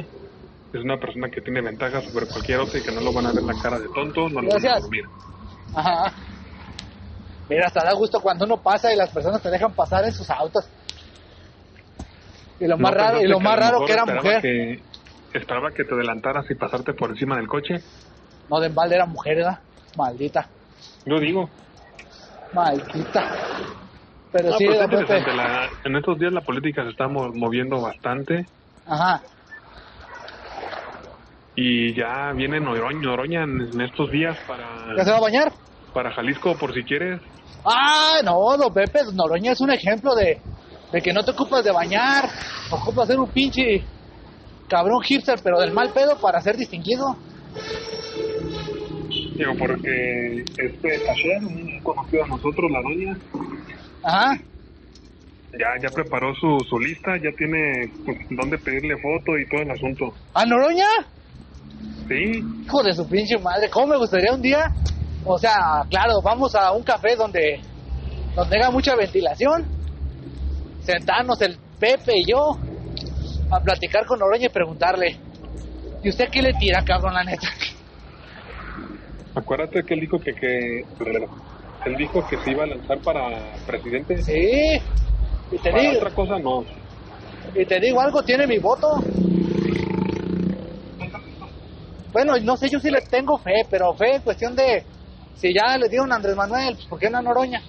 es 0.73 0.81
una 0.83 0.97
persona 0.97 1.29
que 1.29 1.41
tiene 1.41 1.61
ventajas 1.61 2.05
sobre 2.05 2.25
cualquier 2.27 2.59
otra 2.59 2.79
y 2.79 2.83
que 2.83 2.91
no 2.91 3.01
lo 3.01 3.11
van 3.11 3.25
a 3.25 3.33
ver 3.33 3.43
la 3.43 3.53
cara 3.61 3.77
de 3.77 3.89
tonto, 3.89 4.29
no 4.29 4.41
lo 4.41 4.47
van 4.47 4.47
a 4.47 4.59
Gracias. 4.59 4.81
dormir. 4.81 5.03
Ajá. 5.75 6.13
Mira, 7.49 7.67
hasta 7.67 7.83
da 7.83 7.91
gusto 7.93 8.21
cuando 8.21 8.45
uno 8.45 8.61
pasa 8.61 8.93
y 8.93 8.95
las 8.95 9.09
personas 9.09 9.41
te 9.41 9.49
dejan 9.49 9.73
pasar 9.73 10.05
en 10.05 10.13
sus 10.13 10.29
autos. 10.29 10.69
Y 12.61 12.67
lo 12.67 12.77
más 12.77 12.91
¿No 12.91 12.97
raro, 12.97 13.21
y 13.21 13.27
lo 13.27 13.39
que 13.39 13.43
más 13.43 13.59
raro 13.59 13.85
que 13.85 13.93
era 13.93 14.05
mujer. 14.05 14.41
Que, 14.41 14.83
esperaba 15.33 15.71
que 15.71 15.83
te 15.83 15.95
adelantaras 15.95 16.45
y 16.51 16.55
pasarte 16.55 16.93
por 16.93 17.09
encima 17.09 17.35
del 17.35 17.47
coche. 17.47 17.79
No, 18.47 18.59
de 18.59 18.67
embalde 18.67 18.95
era 18.95 19.05
mujer, 19.07 19.37
¿verdad? 19.37 19.59
Maldita. 19.95 20.47
Yo 21.05 21.19
digo, 21.19 21.49
Maldita. 22.53 23.31
Pero 24.31 24.49
no, 24.51 24.57
sí, 24.57 24.65
pero 24.67 24.83
interesante. 24.83 25.33
La- 25.33 25.69
en 25.83 25.95
estos 25.95 26.19
días 26.19 26.31
la 26.31 26.41
política 26.41 26.83
se 26.83 26.89
está 26.91 27.07
mo- 27.07 27.33
moviendo 27.33 27.81
bastante 27.81 28.45
Ajá. 28.85 29.21
y 31.55 31.93
ya 31.95 32.31
viene 32.33 32.59
Noroña, 32.59 32.99
Noroña 33.01 33.43
en, 33.43 33.81
estos 33.81 34.09
días 34.11 34.37
¿Ya 34.39 34.45
para, 34.47 35.03
se 35.03 35.11
va 35.11 35.17
a 35.17 35.21
bañar? 35.21 35.51
para 35.93 36.11
Jalisco 36.13 36.55
por 36.57 36.73
si 36.73 36.83
quieres. 36.83 37.19
Ah, 37.65 38.19
no, 38.23 38.35
don 38.57 38.73
Pepe, 38.73 38.99
Noroña 39.13 39.51
es 39.51 39.61
un 39.61 39.71
ejemplo 39.71 40.15
de, 40.15 40.41
de 40.91 41.01
que 41.01 41.13
no 41.13 41.23
te 41.23 41.31
ocupas 41.31 41.63
de 41.63 41.71
bañar, 41.71 42.29
ocupas 42.71 43.07
ser 43.07 43.19
un 43.19 43.29
pinche 43.29 43.83
cabrón 44.67 45.01
hipster, 45.03 45.39
pero 45.43 45.59
del 45.59 45.71
mal 45.71 45.91
pedo 45.93 46.19
para 46.19 46.41
ser 46.41 46.57
distinguido. 46.57 47.15
Digo, 49.35 49.53
porque 49.57 50.43
este 50.57 51.09
ayer 51.09 51.43
un 51.43 51.79
conocido 51.81 52.23
de 52.23 52.29
nosotros, 52.29 52.71
la 52.71 52.81
doña, 52.81 53.17
Ajá. 54.03 54.37
ya, 55.53 55.67
ya 55.81 55.89
preparó 55.93 56.33
su, 56.35 56.57
su 56.69 56.79
lista, 56.79 57.17
ya 57.17 57.31
tiene 57.37 57.91
pues, 58.05 58.17
dónde 58.29 58.57
pedirle 58.57 58.95
foto 59.01 59.37
y 59.37 59.47
todo 59.49 59.61
el 59.61 59.71
asunto. 59.71 60.13
¿A 60.33 60.45
Noroña? 60.45 60.85
Sí, 62.07 62.43
Hijo 62.65 62.83
de 62.83 62.93
su 62.93 63.07
pinche 63.07 63.37
madre, 63.39 63.69
¿cómo 63.69 63.87
me 63.87 63.97
gustaría 63.97 64.33
un 64.33 64.41
día? 64.41 64.71
O 65.25 65.37
sea, 65.37 65.55
claro, 65.89 66.21
vamos 66.23 66.53
a 66.55 66.71
un 66.71 66.83
café 66.83 67.15
donde, 67.15 67.59
donde 68.35 68.57
haga 68.57 68.71
mucha 68.71 68.95
ventilación, 68.95 69.65
sentarnos 70.91 71.41
el 71.41 71.57
Pepe 71.79 72.11
y 72.17 72.25
yo 72.29 72.57
a 73.51 73.59
platicar 73.59 74.05
con 74.05 74.19
Noroña 74.19 74.47
y 74.47 74.49
preguntarle, 74.49 75.17
¿y 76.03 76.09
usted 76.09 76.29
qué 76.31 76.41
le 76.41 76.53
tira, 76.53 76.83
cabrón, 76.83 77.13
la 77.13 77.23
neta? 77.23 77.47
acuérdate 79.35 79.83
que 79.83 79.93
él 79.93 80.01
dijo 80.01 80.19
que, 80.19 80.33
que 80.33 80.85
él 81.85 81.95
dijo 81.97 82.25
que 82.27 82.37
se 82.37 82.51
iba 82.51 82.63
a 82.63 82.67
lanzar 82.67 82.99
para 82.99 83.55
presidente. 83.65 84.17
Sí, 84.21 84.81
y 85.51 85.57
te 85.57 85.71
Para 85.71 85.81
digo, 85.81 85.93
otra 85.97 86.11
cosa 86.11 86.39
no. 86.39 86.63
y 87.55 87.65
te 87.65 87.79
digo 87.79 88.01
algo, 88.01 88.23
tiene 88.23 88.45
mi 88.47 88.59
voto. 88.59 88.87
Bueno, 92.11 92.33
no 92.43 92.57
sé, 92.57 92.69
yo 92.69 92.79
sí 92.79 92.89
le 92.91 93.01
tengo 93.01 93.37
fe, 93.37 93.65
pero 93.69 93.93
fe 93.93 94.15
en 94.15 94.21
cuestión 94.21 94.55
de 94.55 94.83
si 95.35 95.53
ya 95.53 95.77
le 95.77 95.87
dieron 95.87 96.11
a 96.11 96.15
Andrés 96.15 96.35
Manuel, 96.35 96.75
pues 96.75 96.85
¿por 96.87 96.99
qué 96.99 97.09
no 97.09 97.17
a 97.17 97.21
Noroña? 97.21 97.61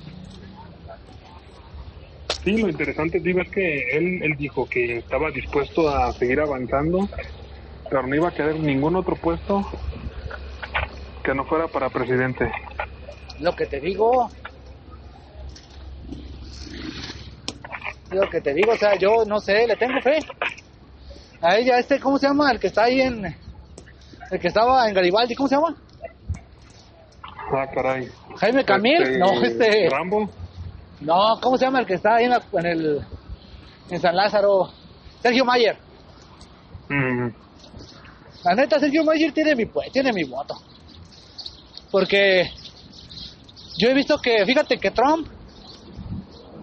Sí, 2.45 2.57
lo 2.57 2.69
interesante, 2.69 3.21
digo, 3.21 3.41
es 3.41 3.51
que 3.51 3.97
él, 3.97 4.21
él 4.23 4.35
dijo 4.37 4.67
que 4.67 4.99
estaba 4.99 5.31
dispuesto 5.31 5.89
a 5.89 6.13
seguir 6.13 6.41
avanzando, 6.41 7.09
pero 7.89 8.07
no 8.07 8.17
iba 8.17 8.29
a 8.29 8.35
quedar 8.35 8.57
ningún 8.57 8.97
otro 8.97 9.15
puesto 9.15 9.65
que 11.23 11.35
no 11.35 11.45
fuera 11.45 11.69
para 11.69 11.89
presidente. 11.89 12.51
Lo 13.39 13.55
que 13.55 13.67
te 13.67 13.81
digo. 13.81 14.29
Lo 18.11 18.29
que 18.29 18.41
te 18.41 18.53
digo, 18.53 18.73
o 18.73 18.77
sea, 18.77 18.97
yo 18.97 19.25
no 19.25 19.39
sé, 19.39 19.67
le 19.67 19.77
tengo 19.77 20.01
fe. 20.03 20.19
A 21.41 21.57
ella, 21.57 21.79
este, 21.79 22.01
¿cómo 22.01 22.19
se 22.19 22.27
llama? 22.27 22.51
El 22.51 22.59
que 22.59 22.67
está 22.67 22.85
ahí 22.85 23.01
en. 23.01 23.25
El 24.31 24.41
que 24.41 24.49
estaba 24.49 24.89
en 24.89 24.95
Garibaldi, 24.95 25.35
¿cómo 25.35 25.49
se 25.49 25.55
llama? 25.55 25.77
Ah, 27.55 27.67
caray. 27.73 28.09
Jaime 28.37 28.65
Camil. 28.65 29.03
Este, 29.03 29.19
No, 29.19 29.43
este. 29.43 29.89
Rambo. 29.91 30.42
No, 31.05 31.39
¿cómo 31.41 31.57
se 31.57 31.65
llama 31.65 31.81
el 31.81 31.87
que 31.87 31.95
está 31.95 32.17
ahí 32.17 32.25
en, 32.25 32.31
la- 32.31 32.47
en 32.53 32.67
el. 32.67 33.01
En 33.91 34.01
San 34.01 34.15
Lázaro? 34.17 34.71
Sergio 35.21 35.45
Mayer. 35.45 35.77
Mm, 36.89 37.29
La 38.45 38.55
neta, 38.55 38.79
Sergio 38.81 39.05
Mayer 39.05 39.33
tiene 39.33 39.55
mi, 39.55 39.65
pu- 39.65 39.91
tiene 39.93 40.13
mi 40.13 40.25
voto. 40.25 40.55
Porque 41.91 42.45
yo 43.79 43.89
he 43.91 43.95
visto 43.95 44.19
que, 44.19 44.45
fíjate 44.47 44.79
que 44.79 44.91
Trump, 44.91 45.29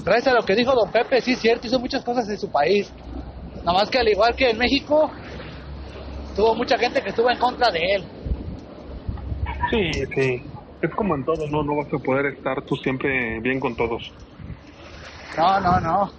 gracias 0.04 0.28
a 0.34 0.38
lo 0.38 0.44
que 0.44 0.56
dijo 0.56 0.74
Don 0.74 0.92
Pepe, 0.92 1.22
sí 1.22 1.34
es 1.34 1.40
cierto, 1.40 1.68
hizo 1.68 1.80
muchas 1.80 2.04
cosas 2.04 2.28
en 2.30 2.38
su 2.38 2.50
país. 2.52 2.92
Nada 3.64 3.80
más 3.80 3.90
que 3.90 4.00
al 4.00 4.08
igual 4.10 4.36
que 4.36 4.50
en 4.50 4.58
México, 4.58 5.12
tuvo 6.36 6.56
mucha 6.56 6.78
gente 6.78 7.02
que 7.02 7.10
estuvo 7.10 7.30
en 7.30 7.38
contra 7.38 7.72
de 7.72 7.80
él. 7.96 8.06
sí, 9.70 9.92
sí. 10.16 10.44
Es 10.82 10.90
como 10.96 11.16
en 11.16 11.26
todo, 11.26 11.46
¿no? 11.50 11.64
No 11.64 11.76
vas 11.76 11.88
a 11.94 11.98
poder 12.04 12.26
estar 12.28 12.56
tú 12.66 12.76
siempre 12.78 13.40
bien 13.42 13.60
con 13.60 13.76
todos. 13.76 14.02
No, 15.40 15.60
no, 15.62 15.80
no. 15.80 16.12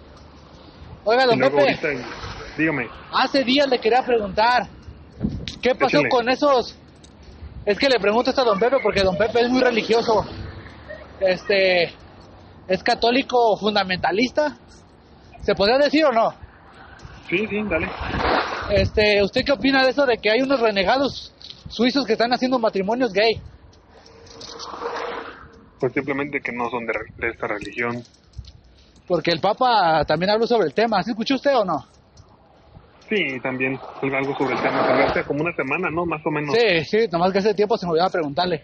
Oiga, 1.04 1.26
Don 1.26 1.38
Pepe, 1.38 1.60
ahorita, 1.60 1.88
dígame. 2.56 2.88
hace 3.12 3.44
días 3.44 3.68
le 3.68 3.78
quería 3.78 4.02
preguntar, 4.02 4.68
¿qué 5.60 5.74
pasó 5.74 5.98
Échale. 5.98 6.08
con 6.08 6.28
esos? 6.28 6.76
Es 7.66 7.78
que 7.78 7.88
le 7.88 8.00
pregunto 8.00 8.30
esto 8.30 8.42
a 8.42 8.44
Don 8.46 8.58
Pepe 8.58 8.76
porque 8.82 9.02
Don 9.02 9.16
Pepe 9.16 9.42
es 9.42 9.50
muy 9.50 9.60
religioso. 9.60 10.24
Este, 11.20 11.92
es 12.66 12.82
católico 12.82 13.56
fundamentalista. 13.58 14.56
¿Se 15.42 15.54
podría 15.54 15.78
decir 15.78 16.04
o 16.06 16.12
no? 16.12 16.32
Sí, 17.28 17.46
sí, 17.46 17.62
dale. 17.68 17.88
Este, 18.70 19.22
¿usted 19.22 19.42
qué 19.44 19.52
opina 19.52 19.82
de 19.84 19.90
eso 19.90 20.06
de 20.06 20.16
que 20.16 20.30
hay 20.30 20.40
unos 20.40 20.60
renegados 20.60 21.32
suizos 21.68 22.06
que 22.06 22.12
están 22.14 22.32
haciendo 22.32 22.58
matrimonios 22.58 23.12
gay? 23.12 23.40
Pues 25.78 25.92
simplemente 25.92 26.40
que 26.40 26.52
no 26.52 26.68
son 26.70 26.86
de, 26.86 26.92
de 27.18 27.28
esta 27.30 27.46
religión. 27.46 28.02
Porque 29.10 29.32
el 29.32 29.40
Papa 29.40 30.04
también 30.06 30.30
habló 30.30 30.46
sobre 30.46 30.68
el 30.68 30.72
tema. 30.72 31.02
¿Sí 31.02 31.10
escuchó 31.10 31.34
usted 31.34 31.56
o 31.56 31.64
no? 31.64 31.84
Sí, 33.08 33.40
también 33.42 33.76
algo 34.02 34.36
sobre 34.38 34.54
el 34.54 34.62
tema. 34.62 35.04
Hace 35.04 35.24
como 35.24 35.40
una 35.40 35.52
semana, 35.56 35.90
¿no? 35.90 36.06
Más 36.06 36.24
o 36.24 36.30
menos. 36.30 36.54
Sí, 36.54 36.84
sí, 36.84 37.08
nomás 37.10 37.32
que 37.32 37.40
hace 37.40 37.52
tiempo 37.52 37.76
se 37.76 37.86
me 37.86 37.90
olvidaba 37.90 38.10
preguntarle. 38.10 38.62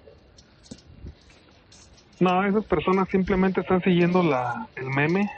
No, 2.20 2.46
esas 2.46 2.64
personas 2.66 3.08
simplemente 3.08 3.60
están 3.60 3.82
siguiendo 3.82 4.22
la, 4.22 4.68
el 4.76 4.86
meme 4.86 5.28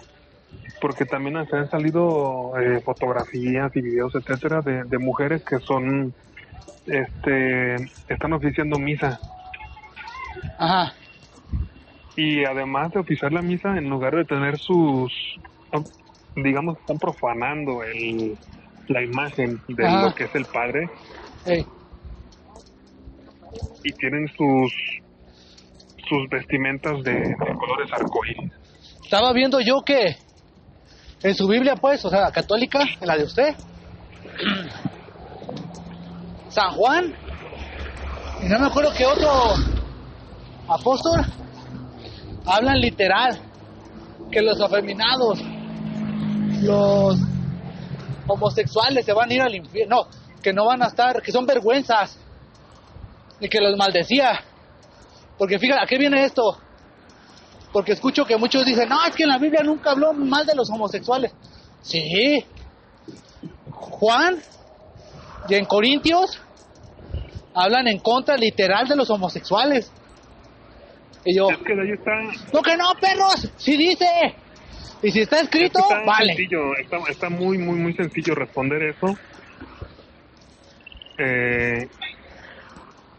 porque 0.78 1.06
también 1.06 1.42
se 1.46 1.56
han 1.56 1.70
salido 1.70 2.52
eh, 2.58 2.82
fotografías 2.84 3.74
y 3.74 3.80
videos, 3.80 4.14
etcétera, 4.14 4.60
de, 4.60 4.84
de 4.84 4.98
mujeres 4.98 5.42
que 5.42 5.58
son, 5.60 6.12
este, 6.86 7.76
están 8.08 8.34
oficiando 8.34 8.78
misa 8.78 9.18
Ajá. 10.58 10.92
Y 12.18 12.44
además 12.44 12.90
de 12.90 12.98
oficiar 12.98 13.32
la 13.32 13.42
misa, 13.42 13.78
en 13.78 13.88
lugar 13.88 14.16
de 14.16 14.24
tener 14.24 14.58
sus, 14.58 15.12
digamos, 16.34 16.76
están 16.78 16.98
profanando 16.98 17.84
el, 17.84 18.36
la 18.88 19.04
imagen 19.04 19.60
de 19.68 19.88
lo 19.88 20.12
que 20.16 20.24
es 20.24 20.34
el 20.34 20.44
padre 20.46 20.90
Ey. 21.46 21.64
y 23.84 23.92
tienen 23.92 24.26
sus 24.36 24.72
sus 26.08 26.28
vestimentas 26.28 27.04
de, 27.04 27.12
de 27.12 27.54
colores 27.56 27.88
arcoíris. 27.92 28.52
Estaba 29.04 29.32
viendo 29.32 29.60
yo 29.60 29.82
que 29.86 30.16
en 31.22 31.34
su 31.36 31.46
Biblia, 31.46 31.76
pues, 31.76 32.04
o 32.04 32.10
sea, 32.10 32.32
católica, 32.32 32.80
en 33.00 33.06
la 33.06 33.16
de 33.16 33.24
usted, 33.24 33.54
San 36.48 36.72
Juan, 36.72 37.14
y 38.42 38.48
no 38.48 38.58
me 38.58 38.66
acuerdo 38.66 38.90
que 38.96 39.06
otro 39.06 39.54
apóstol, 40.66 41.24
hablan 42.48 42.80
literal, 42.80 43.38
que 44.30 44.42
los 44.42 44.60
afeminados, 44.60 45.40
los 46.62 47.18
homosexuales 48.26 49.04
se 49.04 49.12
van 49.12 49.30
a 49.30 49.34
ir 49.34 49.42
al 49.42 49.54
infierno, 49.54 49.96
no, 49.96 50.08
que 50.42 50.52
no 50.52 50.66
van 50.66 50.82
a 50.82 50.86
estar, 50.86 51.22
que 51.22 51.32
son 51.32 51.46
vergüenzas, 51.46 52.18
y 53.40 53.48
que 53.48 53.60
los 53.60 53.76
maldecía. 53.76 54.40
Porque 55.36 55.58
fíjate, 55.58 55.82
¿a 55.82 55.86
qué 55.86 55.98
viene 55.98 56.24
esto? 56.24 56.58
Porque 57.72 57.92
escucho 57.92 58.24
que 58.24 58.36
muchos 58.36 58.64
dicen, 58.64 58.88
no, 58.88 59.04
es 59.06 59.14
que 59.14 59.22
en 59.22 59.28
la 59.28 59.38
Biblia 59.38 59.62
nunca 59.62 59.92
habló 59.92 60.12
mal 60.12 60.44
de 60.46 60.54
los 60.54 60.68
homosexuales. 60.70 61.32
Sí. 61.82 62.44
Juan 63.70 64.38
y 65.48 65.54
en 65.54 65.64
Corintios 65.64 66.40
hablan 67.54 67.86
en 67.88 67.98
contra 68.00 68.36
literal 68.36 68.88
de 68.88 68.96
los 68.96 69.10
homosexuales. 69.10 69.92
Y 71.30 71.36
yo, 71.36 71.50
Es 71.50 71.58
que 71.58 71.74
de 71.74 71.82
ahí 71.82 71.90
está, 71.90 72.12
no 72.54 72.62
que 72.62 72.74
no, 72.74 72.84
perros, 72.98 73.52
sí 73.58 73.76
dice. 73.76 74.06
Y 75.02 75.10
si 75.10 75.20
está 75.20 75.40
escrito, 75.40 75.78
está 75.80 76.00
vale. 76.06 76.28
sencillo, 76.34 76.74
está, 76.80 76.96
está 77.10 77.28
muy, 77.28 77.58
muy, 77.58 77.78
muy 77.78 77.92
sencillo 77.92 78.34
responder 78.34 78.82
eso. 78.82 79.14
Eh, 81.18 81.86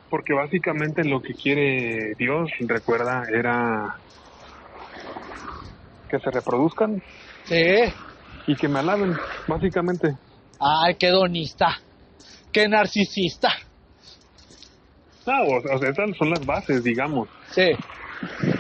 porque 0.09 0.33
básicamente 0.33 1.03
lo 1.03 1.21
que 1.21 1.35
quiere 1.35 2.15
Dios, 2.17 2.49
recuerda, 2.61 3.25
era 3.31 3.95
que 6.09 6.17
se 6.17 6.31
reproduzcan 6.31 7.03
Sí. 7.43 7.93
y 8.47 8.55
que 8.55 8.67
me 8.67 8.79
alaben, 8.79 9.15
básicamente. 9.47 10.15
Ay, 10.59 10.95
qué 10.99 11.09
donista. 11.09 11.79
Qué 12.51 12.67
narcisista. 12.67 13.49
Ah, 15.27 15.43
o, 15.43 15.57
o 15.57 15.77
sea, 15.77 15.89
esas 15.89 16.17
son 16.17 16.31
las 16.31 16.43
bases, 16.43 16.83
digamos. 16.83 17.29
Sí. 17.51 17.69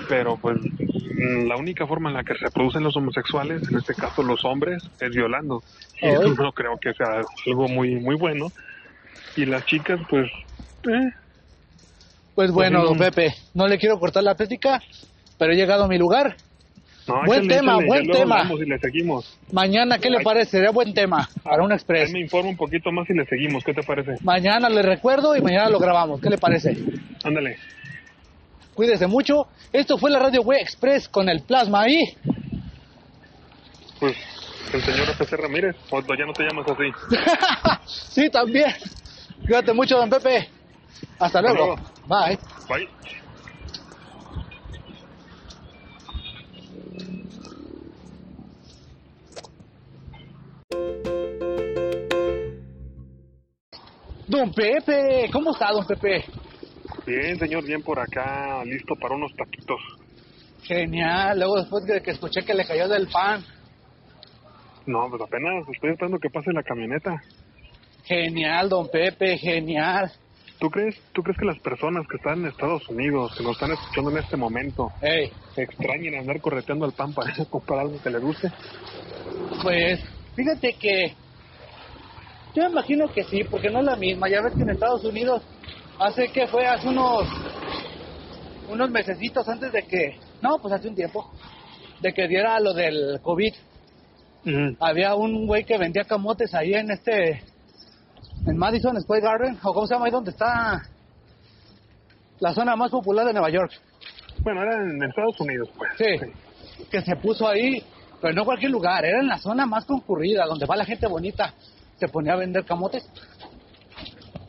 Pero 0.07 0.37
pues 0.37 0.57
mm, 0.61 1.47
la 1.47 1.55
única 1.57 1.85
forma 1.85 2.09
en 2.09 2.15
la 2.15 2.23
que 2.23 2.33
se 2.33 2.45
reproducen 2.45 2.83
los 2.83 2.95
homosexuales, 2.95 3.61
en 3.69 3.77
este 3.77 3.93
caso 3.93 4.23
los 4.23 4.43
hombres, 4.45 4.81
es 4.99 5.09
violando. 5.11 5.61
Y 6.01 6.07
Ay. 6.07 6.13
eso 6.13 6.33
no 6.35 6.51
creo 6.51 6.77
que 6.81 6.93
sea 6.93 7.21
algo 7.47 7.67
muy 7.67 7.95
muy 7.95 8.15
bueno. 8.15 8.47
Y 9.35 9.45
las 9.45 9.65
chicas, 9.65 9.99
pues, 10.09 10.27
eh, 10.89 11.11
Pues 12.35 12.51
bueno, 12.51 12.79
no. 12.79 12.85
don 12.85 12.97
Pepe, 12.97 13.33
no 13.53 13.67
le 13.67 13.77
quiero 13.77 13.99
cortar 13.99 14.23
la 14.23 14.35
plática, 14.35 14.81
pero 15.37 15.53
he 15.53 15.55
llegado 15.55 15.83
a 15.83 15.87
mi 15.87 15.97
lugar. 15.97 16.35
no, 17.07 17.21
Buen 17.25 17.43
échale, 17.45 17.55
tema, 17.59 17.73
échale, 17.73 17.87
buen 17.87 18.07
tema. 18.11 18.49
y 18.53 18.65
le 18.65 18.79
seguimos. 18.79 19.37
Mañana, 19.51 19.99
¿qué 19.99 20.09
le 20.09 20.17
Ay. 20.19 20.23
parece? 20.23 20.51
Sería 20.51 20.71
buen 20.71 20.93
tema 20.93 21.27
para 21.43 21.63
un 21.63 21.71
express. 21.71 22.11
me 22.11 22.21
informo 22.21 22.49
un 22.49 22.57
poquito 22.57 22.91
más 22.91 23.09
y 23.09 23.13
le 23.13 23.25
seguimos. 23.25 23.63
¿Qué 23.63 23.73
te 23.73 23.83
parece? 23.83 24.15
Mañana 24.23 24.69
le 24.69 24.81
recuerdo 24.81 25.35
y 25.35 25.41
mañana 25.41 25.69
lo 25.69 25.79
grabamos. 25.79 26.21
¿Qué 26.21 26.29
le 26.29 26.37
parece? 26.37 26.77
Ándale. 27.23 27.57
Cuídese 28.79 29.07
mucho. 29.07 29.45
Esto 29.73 29.97
fue 29.97 30.09
la 30.09 30.19
Radio 30.19 30.41
Web 30.41 30.61
Express 30.61 31.09
con 31.09 31.27
el 31.27 31.41
plasma 31.41 31.81
ahí. 31.81 31.99
Pues 33.99 34.15
el 34.71 34.81
señor 34.81 35.09
FC 35.09 35.35
Ramírez, 35.35 35.75
o 35.89 35.99
ya 35.99 36.25
no 36.25 36.31
te 36.31 36.43
llamas 36.43 36.65
así. 36.65 36.93
sí, 38.21 38.29
también. 38.29 38.73
Cuídate 39.45 39.73
mucho, 39.73 39.97
don 39.97 40.09
Pepe. 40.09 40.47
Hasta 41.19 41.41
luego. 41.41 41.75
Bye. 42.07 42.39
Bye. 42.69 42.87
Don 54.25 54.53
Pepe, 54.53 55.29
¿cómo 55.33 55.51
está, 55.51 55.69
don 55.73 55.85
Pepe? 55.85 56.23
Bien, 57.09 57.39
señor, 57.39 57.65
bien 57.65 57.81
por 57.81 57.99
acá, 57.99 58.63
listo 58.65 58.95
para 58.95 59.15
unos 59.15 59.35
taquitos. 59.35 59.81
Genial. 60.61 61.39
Luego, 61.39 61.55
después 61.55 61.83
de 61.85 62.01
que 62.03 62.11
escuché 62.11 62.41
que 62.45 62.53
le 62.53 62.63
cayó 62.65 62.87
del 62.87 63.07
pan. 63.07 63.43
No, 64.85 65.09
pues 65.09 65.19
apenas 65.19 65.67
estoy 65.73 65.89
esperando 65.89 66.19
que 66.19 66.29
pase 66.29 66.51
la 66.53 66.61
camioneta. 66.61 67.15
Genial, 68.03 68.69
don 68.69 68.89
Pepe, 68.91 69.39
genial. 69.39 70.11
¿Tú 70.59 70.69
crees, 70.69 71.01
¿Tú 71.11 71.23
crees 71.23 71.37
que 71.39 71.45
las 71.45 71.57
personas 71.59 72.05
que 72.07 72.17
están 72.17 72.41
en 72.41 72.47
Estados 72.49 72.87
Unidos, 72.89 73.33
que 73.35 73.43
nos 73.43 73.53
están 73.53 73.71
escuchando 73.71 74.11
en 74.11 74.17
este 74.17 74.37
momento, 74.37 74.91
Ey, 75.01 75.31
extrañen 75.57 76.13
andar 76.15 76.39
correteando 76.41 76.85
al 76.85 76.91
pan 76.93 77.11
para 77.11 77.33
comprar 77.49 77.79
algo 77.79 77.99
que 78.03 78.09
les 78.11 78.21
guste? 78.21 78.51
pues, 79.63 79.99
fíjate 80.35 80.73
que 80.73 81.15
yo 82.55 82.63
me 82.63 82.69
imagino 82.71 83.07
que 83.11 83.23
sí, 83.23 83.43
porque 83.49 83.69
no 83.69 83.79
es 83.79 83.85
la 83.85 83.95
misma. 83.95 84.29
Ya 84.29 84.41
ves 84.41 84.53
que 84.53 84.61
en 84.63 84.71
Estados 84.71 85.03
Unidos, 85.05 85.43
hace 85.99 86.29
que 86.29 86.47
fue 86.47 86.65
hace 86.65 86.87
unos 86.87 87.27
unos 88.69 88.89
mesecitos 88.91 89.47
antes 89.49 89.71
de 89.71 89.83
que, 89.83 90.19
no, 90.41 90.59
pues 90.59 90.73
hace 90.73 90.87
un 90.87 90.95
tiempo, 90.95 91.31
de 92.01 92.13
que 92.13 92.27
diera 92.27 92.59
lo 92.59 92.73
del 92.73 93.19
COVID. 93.21 93.53
Había 94.79 95.15
un 95.15 95.45
güey 95.45 95.63
que 95.63 95.77
vendía 95.77 96.03
camotes 96.05 96.53
ahí 96.53 96.73
en 96.73 96.91
este, 96.91 97.43
en 98.47 98.57
Madison 98.57 98.99
Square 99.01 99.21
Garden, 99.21 99.59
o 99.61 99.73
cómo 99.73 99.85
se 99.85 99.93
llama 99.93 100.05
ahí 100.05 100.11
donde 100.11 100.31
está 100.31 100.83
la 102.39 102.53
zona 102.53 102.75
más 102.75 102.89
popular 102.89 103.25
de 103.25 103.33
Nueva 103.33 103.49
York. 103.49 103.71
Bueno, 104.41 104.61
era 104.61 104.75
en 104.75 105.03
Estados 105.03 105.39
Unidos, 105.39 105.69
pues. 105.77 105.91
Sí, 105.97 106.85
que 106.89 107.01
se 107.01 107.15
puso 107.17 107.47
ahí, 107.47 107.83
pero 108.21 108.33
no 108.33 108.41
en 108.41 108.45
cualquier 108.45 108.71
lugar, 108.71 109.03
era 109.03 109.19
en 109.19 109.27
la 109.27 109.37
zona 109.37 109.65
más 109.65 109.85
concurrida, 109.85 110.45
donde 110.45 110.65
va 110.65 110.75
la 110.77 110.85
gente 110.85 111.07
bonita. 111.07 111.53
Se 111.99 112.07
ponía 112.07 112.33
a 112.33 112.37
vender 112.37 112.63
camotes. 112.63 113.03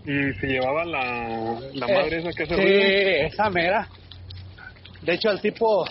Y 0.05 0.33
se 0.41 0.47
llevaba 0.47 0.85
la, 0.85 1.61
la 1.75 1.87
Eh, 1.87 1.95
madre 1.95 2.19
esa 2.19 2.31
que 2.33 2.43
hace 2.45 2.55
Sí, 2.55 2.61
ruido. 2.61 3.27
esa 3.27 3.51
mera. 3.51 3.89
De 5.03 5.15
hecho, 5.15 5.31
el 5.31 5.41
tipo 5.41 5.85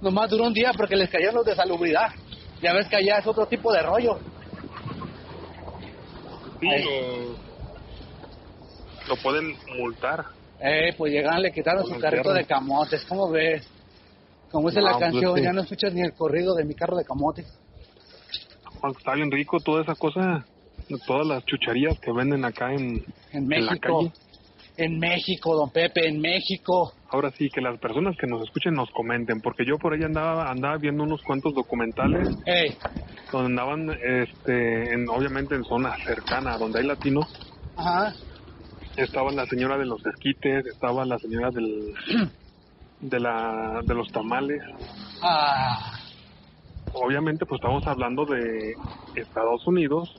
nomás 0.00 0.30
duró 0.30 0.44
un 0.46 0.52
día 0.52 0.72
porque 0.76 0.96
les 0.96 1.08
caían 1.10 1.34
los 1.34 1.44
de 1.44 1.54
salubridad. 1.54 2.08
Ya 2.62 2.72
ves 2.74 2.86
que 2.88 2.96
allá 2.96 3.18
es 3.18 3.26
otro 3.26 3.46
tipo 3.46 3.72
de 3.72 3.82
rollo. 3.82 4.18
Sí, 6.60 6.68
lo, 6.68 7.36
lo 9.08 9.16
pueden 9.22 9.54
multar. 9.78 10.24
Eh, 10.60 10.92
pues 10.96 11.10
llegaron, 11.12 11.40
le 11.42 11.52
quitaron 11.52 11.82
Con 11.84 11.94
su 11.94 12.00
carrito 12.00 12.32
de 12.34 12.44
camotes. 12.44 13.04
¿Cómo 13.06 13.30
ves? 13.30 13.66
Como 14.50 14.68
dice 14.68 14.80
No, 14.80 14.86
la 14.86 14.92
pues 14.98 15.04
canción, 15.04 15.36
sí. 15.38 15.42
ya 15.42 15.52
no 15.52 15.62
escuchas 15.62 15.94
ni 15.94 16.02
el 16.02 16.12
corrido 16.12 16.54
de 16.54 16.64
mi 16.64 16.74
carro 16.74 16.96
de 16.96 17.04
camotes. 17.04 17.46
Juan, 18.80 18.92
Está 18.96 19.14
bien 19.14 19.30
rico 19.30 19.58
toda 19.60 19.82
esa 19.82 19.94
cosa, 19.94 20.44
todas 21.06 21.26
las 21.26 21.44
chucherías 21.46 21.98
que 22.00 22.12
venden 22.12 22.44
acá 22.44 22.72
en, 22.72 23.02
En 23.32 23.46
México. 23.46 24.12
En 24.76 24.98
México, 24.98 25.54
don 25.56 25.70
Pepe, 25.70 26.08
en 26.08 26.20
México. 26.20 26.92
Ahora 27.10 27.30
sí, 27.32 27.48
que 27.50 27.60
las 27.60 27.78
personas 27.78 28.16
que 28.16 28.26
nos 28.26 28.42
escuchen 28.42 28.72
nos 28.72 28.90
comenten, 28.90 29.40
porque 29.40 29.64
yo 29.66 29.76
por 29.78 29.92
ahí 29.92 30.02
andaba 30.02 30.50
andaba 30.50 30.76
viendo 30.78 31.02
unos 31.02 31.20
cuantos 31.22 31.52
documentales 31.54 32.28
donde 33.30 33.46
andaban, 33.46 33.90
este, 33.90 34.94
en, 34.94 35.08
obviamente 35.08 35.54
en 35.54 35.64
zonas 35.64 36.00
cercanas, 36.04 36.58
donde 36.58 36.80
hay 36.80 36.86
latinos. 36.86 37.26
ajá. 37.76 38.14
Estaba 38.96 39.30
la 39.30 39.46
señora 39.46 39.78
de 39.78 39.86
los 39.86 40.04
esquites, 40.04 40.66
estaba 40.66 41.04
la 41.04 41.18
señora 41.18 41.50
del, 41.50 41.94
de, 43.00 43.20
la, 43.20 43.80
de 43.84 43.94
los 43.94 44.10
tamales. 44.10 44.60
Ah, 45.22 46.00
Obviamente, 46.92 47.46
pues 47.46 47.60
estamos 47.60 47.86
hablando 47.86 48.24
de 48.24 48.74
Estados 49.14 49.64
Unidos, 49.66 50.12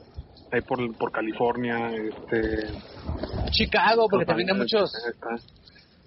ahí 0.52 0.60
por, 0.60 0.78
por 0.96 1.10
California, 1.10 1.90
este... 1.90 2.68
Chicago, 3.50 4.06
porque 4.10 4.26
también 4.26 4.50
hay 4.50 4.56
muchos, 4.58 4.90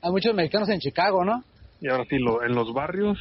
hay 0.02 0.12
muchos 0.12 0.34
mexicanos 0.34 0.70
en 0.70 0.80
Chicago, 0.80 1.26
¿no? 1.26 1.44
Y 1.82 1.90
ahora 1.90 2.06
sí, 2.10 2.18
lo, 2.18 2.44
en 2.44 2.56
los 2.56 2.74
barrios, 2.74 3.18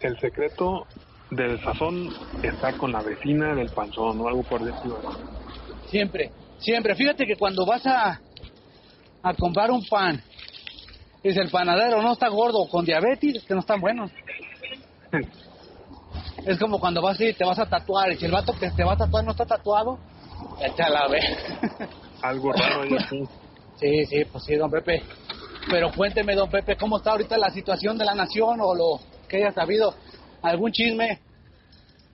el 0.00 0.18
secreto 0.20 0.86
del 1.30 1.60
sazón 1.62 2.08
está 2.42 2.72
con 2.76 2.92
la 2.92 3.02
vecina 3.02 3.54
del 3.54 3.70
panzón 3.70 4.20
o 4.20 4.28
algo 4.28 4.42
por 4.42 4.62
decirlo. 4.64 4.98
siempre, 5.86 6.30
siempre. 6.58 6.94
Fíjate 6.94 7.26
que 7.26 7.36
cuando 7.36 7.66
vas 7.66 7.86
a, 7.86 8.20
a 9.22 9.34
comprar 9.34 9.70
un 9.70 9.84
pan, 9.86 10.22
si 11.22 11.28
el 11.28 11.50
panadero 11.50 12.02
no 12.02 12.12
está 12.12 12.28
gordo 12.28 12.66
con 12.70 12.84
diabetes, 12.84 13.44
que 13.44 13.54
no 13.54 13.60
están 13.60 13.80
buenos. 13.80 14.10
Es 16.44 16.58
como 16.58 16.78
cuando 16.78 17.02
vas 17.02 17.20
y 17.20 17.32
te 17.32 17.44
vas 17.44 17.58
a 17.58 17.66
tatuar, 17.66 18.12
y 18.12 18.16
si 18.16 18.26
el 18.26 18.32
vato 18.32 18.52
que 18.58 18.70
te 18.70 18.84
va 18.84 18.92
a 18.92 18.96
tatuar 18.96 19.24
no 19.24 19.32
está 19.32 19.44
tatuado, 19.44 19.98
échala 20.60 21.00
a 21.00 21.08
ver. 21.08 21.22
algo 22.22 22.52
raro 22.52 22.82
ahí 22.82 22.96
así. 22.96 23.22
Sí, 23.76 24.04
sí, 24.06 24.24
pues 24.30 24.44
sí, 24.44 24.56
don 24.56 24.70
Pepe. 24.70 25.02
Pero 25.70 25.90
cuénteme, 25.92 26.34
don 26.34 26.50
Pepe, 26.50 26.76
¿cómo 26.76 26.96
está 26.96 27.12
ahorita 27.12 27.36
la 27.38 27.50
situación 27.50 27.98
de 27.98 28.04
la 28.04 28.14
nación 28.14 28.58
o 28.60 28.74
lo 28.74 29.00
que 29.28 29.36
haya 29.38 29.52
sabido? 29.52 29.94
¿Algún 30.42 30.72
chisme? 30.72 31.20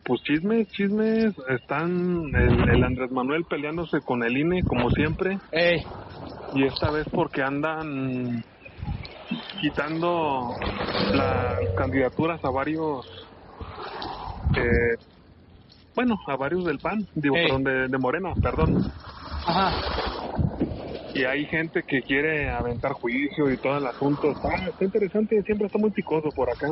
Pues 0.04 0.20
chismes, 0.22 0.68
chismes, 0.72 1.34
están 1.48 2.22
el, 2.34 2.68
el 2.76 2.84
Andrés 2.84 3.10
Manuel 3.10 3.44
peleándose 3.48 4.00
con 4.04 4.22
el 4.22 4.36
INE 4.36 4.62
como 4.64 4.90
siempre 4.90 5.38
Ey, 5.50 5.82
y 6.54 6.64
esta 6.64 6.90
vez 6.90 7.06
porque 7.10 7.42
andan 7.42 8.44
quitando 9.60 10.50
las 11.14 11.56
candidaturas 11.76 12.44
a 12.44 12.50
varios, 12.50 13.06
eh, 14.56 14.96
bueno, 15.94 16.16
a 16.26 16.36
varios 16.36 16.64
del 16.64 16.78
PAN, 16.80 17.06
digo, 17.14 17.36
perdón, 17.36 17.64
de, 17.64 17.88
de 17.88 17.98
Morena, 17.98 18.34
perdón. 18.42 18.74
ajá. 19.46 19.74
Y 21.14 21.24
hay 21.24 21.46
gente 21.46 21.82
que 21.86 22.00
quiere 22.02 22.50
aventar 22.50 22.92
juicio 22.92 23.50
y 23.52 23.58
todo 23.58 23.78
el 23.78 23.86
asunto. 23.86 24.28
Está, 24.30 24.48
está 24.68 24.84
interesante, 24.84 25.40
siempre 25.42 25.66
está 25.68 25.78
muy 25.78 25.90
picoso 25.92 26.30
por 26.34 26.50
acá. 26.50 26.66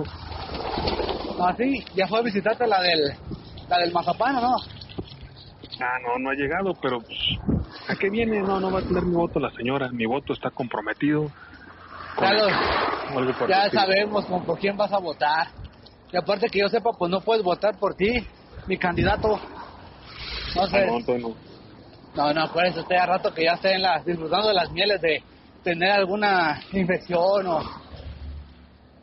Ah, 1.41 1.55
sí, 1.57 1.73
ya 1.95 2.07
fue 2.09 2.19
a 2.19 2.23
visitarte 2.23 2.67
la 2.67 2.81
del, 2.81 3.01
la 3.69 3.79
del 3.79 3.93
mazapán, 3.93 4.37
¿o 4.37 4.41
¿no? 4.41 4.49
Ah, 5.81 5.99
no, 6.05 6.19
no 6.19 6.31
ha 6.31 6.35
llegado, 6.35 6.75
pero 6.83 7.01
pues, 7.03 7.19
¿a 7.89 7.95
qué 7.97 8.11
viene? 8.11 8.41
No, 8.43 8.59
no 8.61 8.71
va 8.73 8.81
a 8.81 8.83
tener 8.83 9.05
mi 9.05 9.15
voto 9.15 9.39
la 9.41 9.51
señora. 9.51 9.89
Mi 9.93 10.07
voto 10.07 10.33
está 10.33 10.51
comprometido. 10.51 11.29
con 12.17 12.29
Ya, 13.49 13.65
el- 13.65 13.71
sabemos 13.71 14.27
con, 14.27 14.45
por 14.45 14.59
quién 14.59 14.77
vas 14.77 14.93
a 14.93 14.99
votar. 14.99 15.47
Y 16.13 16.17
aparte 16.17 16.49
que 16.49 16.61
yo 16.61 16.69
sepa, 16.69 16.93
pues 16.93 17.11
no 17.11 17.21
puedes 17.21 17.43
votar 17.43 17.79
por 17.79 17.95
ti, 17.95 18.13
mi 18.67 18.77
candidato. 18.77 19.41
No 20.55 20.67
sé. 20.67 20.87
no, 20.87 21.19
no. 21.19 21.53
No, 22.15 22.33
no, 22.35 22.43
acuérdese 22.43 22.81
usted 22.81 22.97
a 22.97 23.07
rato 23.07 23.33
que 23.33 23.45
ya 23.45 23.55
esté 23.55 23.75
en 23.75 23.83
las, 23.83 24.05
disfrutando 24.05 24.49
de 24.49 24.55
las 24.55 24.71
mieles 24.71 25.01
de 25.01 25.23
tener 25.65 25.91
alguna 25.93 26.61
infección 26.73 27.47
o, 27.47 27.63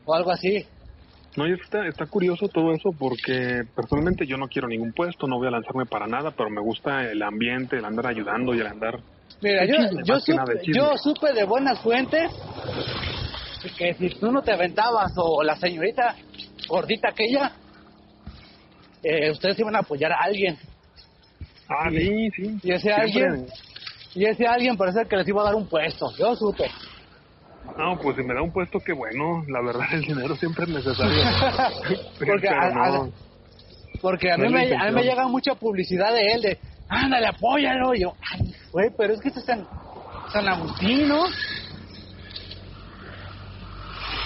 o 0.05 0.13
algo 0.13 0.31
así. 0.31 0.63
No, 1.35 1.47
y 1.47 1.53
está, 1.53 1.87
está 1.87 2.05
curioso 2.05 2.47
todo 2.47 2.71
eso 2.71 2.91
porque 2.97 3.63
personalmente 3.75 4.27
yo 4.27 4.37
no 4.37 4.47
quiero 4.47 4.67
ningún 4.67 4.93
puesto, 4.93 5.25
no 5.25 5.37
voy 5.37 5.47
a 5.47 5.51
lanzarme 5.51 5.85
para 5.85 6.05
nada, 6.05 6.31
pero 6.31 6.49
me 6.49 6.61
gusta 6.61 7.03
el 7.03 7.21
ambiente, 7.23 7.77
el 7.77 7.85
andar 7.85 8.07
ayudando 8.07 8.53
y 8.53 8.59
el 8.59 8.67
andar... 8.67 8.99
Mira, 9.41 9.65
yo, 9.65 9.75
chisme, 9.75 10.01
yo, 10.05 10.19
supe, 10.19 10.61
yo 10.65 10.97
supe 10.97 11.33
de 11.33 11.45
buenas 11.45 11.79
fuentes 11.81 12.31
que 13.77 13.93
si 13.93 14.09
tú 14.19 14.31
no 14.31 14.41
te 14.41 14.51
aventabas 14.51 15.13
o 15.17 15.43
la 15.43 15.55
señorita 15.55 16.15
gordita 16.69 17.09
aquella, 17.09 17.51
eh, 19.03 19.31
ustedes 19.31 19.59
iban 19.59 19.75
a 19.75 19.79
apoyar 19.79 20.11
a 20.13 20.19
alguien. 20.21 20.57
Ah, 21.67 21.89
sí, 21.91 22.29
sí. 22.35 22.59
Y 22.63 22.71
ese 22.71 22.81
Siempre- 22.93 23.01
alguien, 23.25 23.47
y 24.15 24.25
ese 24.25 24.47
alguien 24.47 24.77
parece 24.77 25.05
que 25.07 25.17
les 25.17 25.27
iba 25.27 25.41
a 25.41 25.45
dar 25.45 25.55
un 25.55 25.67
puesto. 25.67 26.11
Yo 26.17 26.35
supe. 26.35 26.69
No, 27.77 27.97
pues 28.01 28.15
si 28.15 28.23
me 28.23 28.33
da 28.33 28.41
un 28.41 28.51
puesto, 28.51 28.79
qué 28.79 28.93
bueno. 28.93 29.43
La 29.47 29.61
verdad, 29.61 29.85
el 29.93 30.01
dinero 30.01 30.35
siempre 30.35 30.63
es 30.63 30.69
necesario. 30.69 31.13
Porque 32.19 32.49
a- 32.49 32.69
no. 32.71 32.83
a- 33.03 33.09
Porque 34.01 34.31
a 34.31 34.37
No 34.37 34.45
mí, 34.45 34.53
me, 34.53 34.75
a 34.75 34.85
mí 34.85 34.91
me 34.93 35.03
llega 35.03 35.27
mucha 35.27 35.53
publicidad 35.55 36.13
de 36.13 36.21
él, 36.33 36.41
de, 36.41 36.57
ándale, 36.87 37.27
apóyalo. 37.27 37.93
Y 37.93 38.01
yo, 38.01 38.13
güey, 38.71 38.89
pero 38.97 39.13
es 39.13 39.21
que 39.21 39.27
esto 39.27 39.39
es 39.41 39.45
San, 39.45 39.67
San 40.31 40.47
Agustín, 40.47 41.07
¿no? 41.07 41.25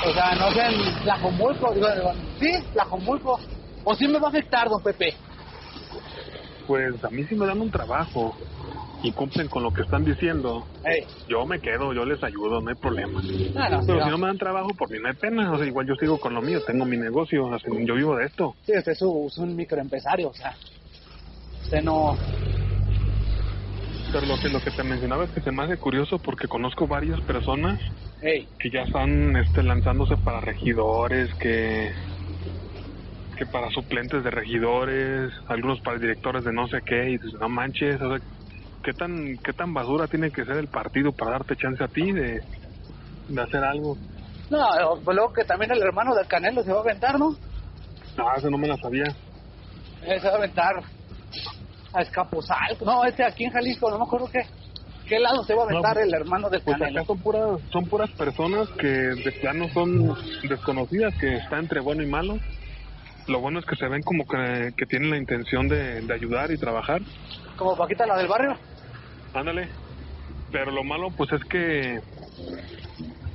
O 0.06 0.14
sea, 0.14 0.36
no 0.36 0.52
sé, 0.52 0.62
en 0.62 1.04
Tlajomulco, 1.04 1.74
digo, 1.74 1.88
sí, 2.40 2.52
Tlajomulco. 2.74 3.40
O 3.86 3.96
sí 3.96 4.08
me 4.08 4.20
va 4.20 4.28
a 4.28 4.30
afectar, 4.30 4.68
don 4.70 4.82
Pepe. 4.84 5.14
Pues 6.68 7.04
a 7.04 7.10
mí 7.10 7.24
si 7.26 7.36
me 7.36 7.46
dan 7.46 7.60
un 7.62 7.72
trabajo 7.72 8.36
y 9.02 9.12
cumplen 9.12 9.48
con 9.50 9.64
lo 9.64 9.72
que 9.72 9.82
están 9.82 10.04
diciendo, 10.04 10.66
Ey, 10.84 11.06
yo 11.28 11.46
me 11.46 11.60
quedo, 11.60 11.94
yo 11.94 12.06
les 12.06 12.22
ayudo, 12.24 12.62
no 12.62 12.70
hay 12.70 12.76
problema. 12.76 13.22
no, 13.22 13.80
sí, 13.82 13.88
Pero 13.88 14.00
no. 14.00 14.06
si 14.06 14.12
no 14.12 14.18
me 14.18 14.28
dan 14.28 14.38
trabajo, 14.38 14.70
por 14.78 14.90
mí 14.90 14.98
no 15.02 15.10
hay 15.10 15.16
pena. 15.16 15.52
O 15.52 15.58
sea, 15.58 15.68
igual 15.68 15.88
yo 15.88 15.96
sigo 15.96 16.18
con 16.20 16.34
lo 16.34 16.42
mío, 16.42 16.60
tengo 16.66 16.86
mi 16.86 16.98
negocio, 16.98 17.50
yo 17.86 17.96
vivo 17.96 18.16
de 18.16 18.26
esto. 18.26 18.56
Sí, 18.66 18.74
usted 18.78 18.92
es 18.92 19.38
un 19.38 19.56
microempresario, 19.56 20.30
o 20.30 20.34
sea, 20.34 20.56
usted 21.64 21.82
no... 21.82 22.18
Pero 24.14 24.28
lo 24.28 24.38
que, 24.38 24.48
lo 24.48 24.60
que 24.62 24.70
te 24.70 24.84
mencionaba 24.84 25.26
es 25.26 25.32
que 25.32 25.42
se 25.42 25.52
me 25.52 25.64
hace 25.64 25.78
curioso 25.78 26.20
porque 26.20 26.48
conozco 26.48 26.86
varias 26.86 27.20
personas 27.22 27.80
que 28.22 28.70
ya 28.70 28.84
están 28.84 29.36
este, 29.38 29.64
lanzándose 29.64 30.16
para 30.18 30.40
regidores, 30.40 31.34
que, 31.40 31.92
que 33.36 33.46
para 33.48 33.72
suplentes 33.72 34.24
de 34.24 34.30
regidores, 34.30 35.34
algunos 35.48 35.82
para 35.82 35.98
directores 35.98 36.44
de 36.44 36.54
no 36.54 36.68
sé 36.68 36.78
qué, 36.86 37.10
y 37.10 37.18
dices, 37.18 37.34
no 37.40 37.50
manches, 37.50 38.00
o 38.00 38.10
sea, 38.16 38.20
¿qué 38.84 38.94
tan, 38.94 39.36
¿qué 39.44 39.52
tan 39.52 39.74
basura 39.74 40.06
tiene 40.06 40.30
que 40.30 40.46
ser 40.46 40.58
el 40.58 40.68
partido 40.68 41.12
para 41.12 41.32
darte 41.32 41.56
chance 41.56 41.84
a 41.84 41.88
ti 41.88 42.12
de, 42.12 42.40
de 43.30 43.42
hacer 43.42 43.64
algo? 43.64 43.98
no, 44.52 44.60
pues 45.04 45.16
luego 45.16 45.34
que 45.34 45.44
también 45.44 45.72
el 45.72 45.82
hermano 45.82 46.14
del 46.14 46.28
Canelo 46.28 46.62
se 46.62 46.72
va 46.72 46.78
a 46.78 46.84
aventar, 46.84 47.18
¿no? 47.18 47.32
No, 48.16 48.36
eso 48.38 48.50
no 48.52 48.60
me 48.60 48.68
la 48.68 48.78
sabía. 48.78 49.06
Él 50.04 50.22
se 50.22 50.28
va 50.28 50.36
a 50.36 50.38
aventar 50.38 50.76
a 51.94 52.02
Escapuzalco. 52.02 52.86
No, 52.86 53.04
este 53.06 53.24
aquí 53.26 53.46
en 53.46 53.52
Jalisco, 53.52 53.90
no 53.90 53.98
me 54.00 54.06
acuerdo 54.06 54.28
qué. 54.32 54.42
¿Qué 55.08 55.20
lado 55.20 55.44
se 55.44 55.54
va 55.54 55.64
a 55.64 55.66
aventar 55.66 55.96
No, 55.98 56.02
el 56.02 56.14
hermano 56.14 56.50
del 56.50 56.62
Pues 56.62 56.78
Canelo? 56.78 57.00
acá 57.02 57.08
son 57.08 57.20
puras, 57.20 57.60
son 57.72 57.86
puras 57.88 58.10
personas 58.12 58.70
que 58.80 58.88
de 58.88 59.32
plano 59.42 59.68
son 59.74 60.16
desconocidas, 60.48 61.14
que 61.20 61.36
está 61.36 61.60
entre 61.60 61.82
bueno 61.82 62.04
y 62.04 62.08
malo. 62.08 62.38
Lo 63.28 63.40
bueno 63.42 63.60
es 63.60 63.66
que 63.66 63.76
se 63.76 63.88
ven 63.88 64.02
como 64.02 64.26
que, 64.26 64.72
que 64.78 64.86
tienen 64.86 65.10
la 65.12 65.18
intención 65.18 65.68
de, 65.68 66.02
de 66.02 66.14
ayudar 66.14 66.52
y 66.52 66.58
trabajar. 66.58 67.02
Como 67.58 67.76
Paquita 67.76 68.06
la 68.06 68.18
del 68.18 68.28
barrio. 68.28 68.54
Ándale. 69.34 69.68
Pero 70.52 70.72
lo 70.72 70.84
malo, 70.84 71.10
pues 71.18 71.32
es 71.34 71.44
que 71.46 72.00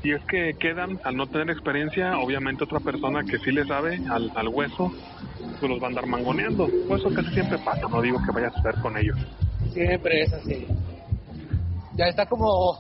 si 0.03 0.13
es 0.13 0.23
que 0.31 0.55
quedan 0.61 0.99
al 1.05 1.17
no 1.17 1.27
tener 1.27 1.51
experiencia, 1.51 2.19
obviamente 2.19 2.65
otra 2.65 2.81
persona 2.81 3.23
que 3.25 3.39
sí 3.39 3.51
le 3.53 3.65
sabe 3.67 3.99
al, 4.11 4.31
al 4.37 4.49
hueso, 4.49 4.91
pues 5.59 5.71
los 5.71 5.81
va 5.81 5.87
a 5.87 5.89
andar 5.89 6.07
mangoneando. 6.07 6.69
Pues 6.87 7.01
eso 7.05 7.13
casi 7.15 7.31
siempre 7.33 7.59
pasa, 7.59 7.83
no 7.91 8.01
digo 8.01 8.19
que 8.25 8.33
vaya 8.33 8.49
a 8.49 8.51
suceder 8.53 8.75
con 8.81 8.97
ellos. 8.97 9.17
Siempre 9.73 10.23
es 10.23 10.33
así. 10.33 10.67
Ya 11.97 12.07
está 12.07 12.27
como 12.27 12.79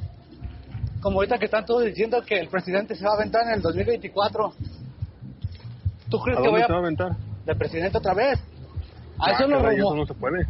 como 1.01 1.19
ahorita 1.19 1.39
que 1.39 1.45
están 1.45 1.65
todos 1.65 1.85
diciendo 1.85 2.21
que 2.27 2.39
el 2.41 2.49
presidente 2.49 2.95
se 2.97 3.05
va 3.05 3.13
a 3.13 3.17
aventar 3.17 3.43
en 3.47 3.55
el 3.55 3.63
2024. 3.63 4.53
¿Tú 6.11 6.19
¿A 6.19 6.23
crees 6.25 6.39
que 6.39 6.45
dónde 6.45 6.51
vaya 6.51 6.67
se 6.67 6.73
va 6.73 6.79
a 6.79 6.83
aventar? 6.83 7.13
de 7.47 7.55
presidente 7.55 7.99
otra 7.99 8.15
vez? 8.15 8.39
A 9.19 9.27
Ah, 9.27 9.31
eso 9.33 9.47
rumor- 9.47 9.73
eso 9.73 9.95
no 9.97 10.07
se 10.07 10.15
puede. 10.15 10.47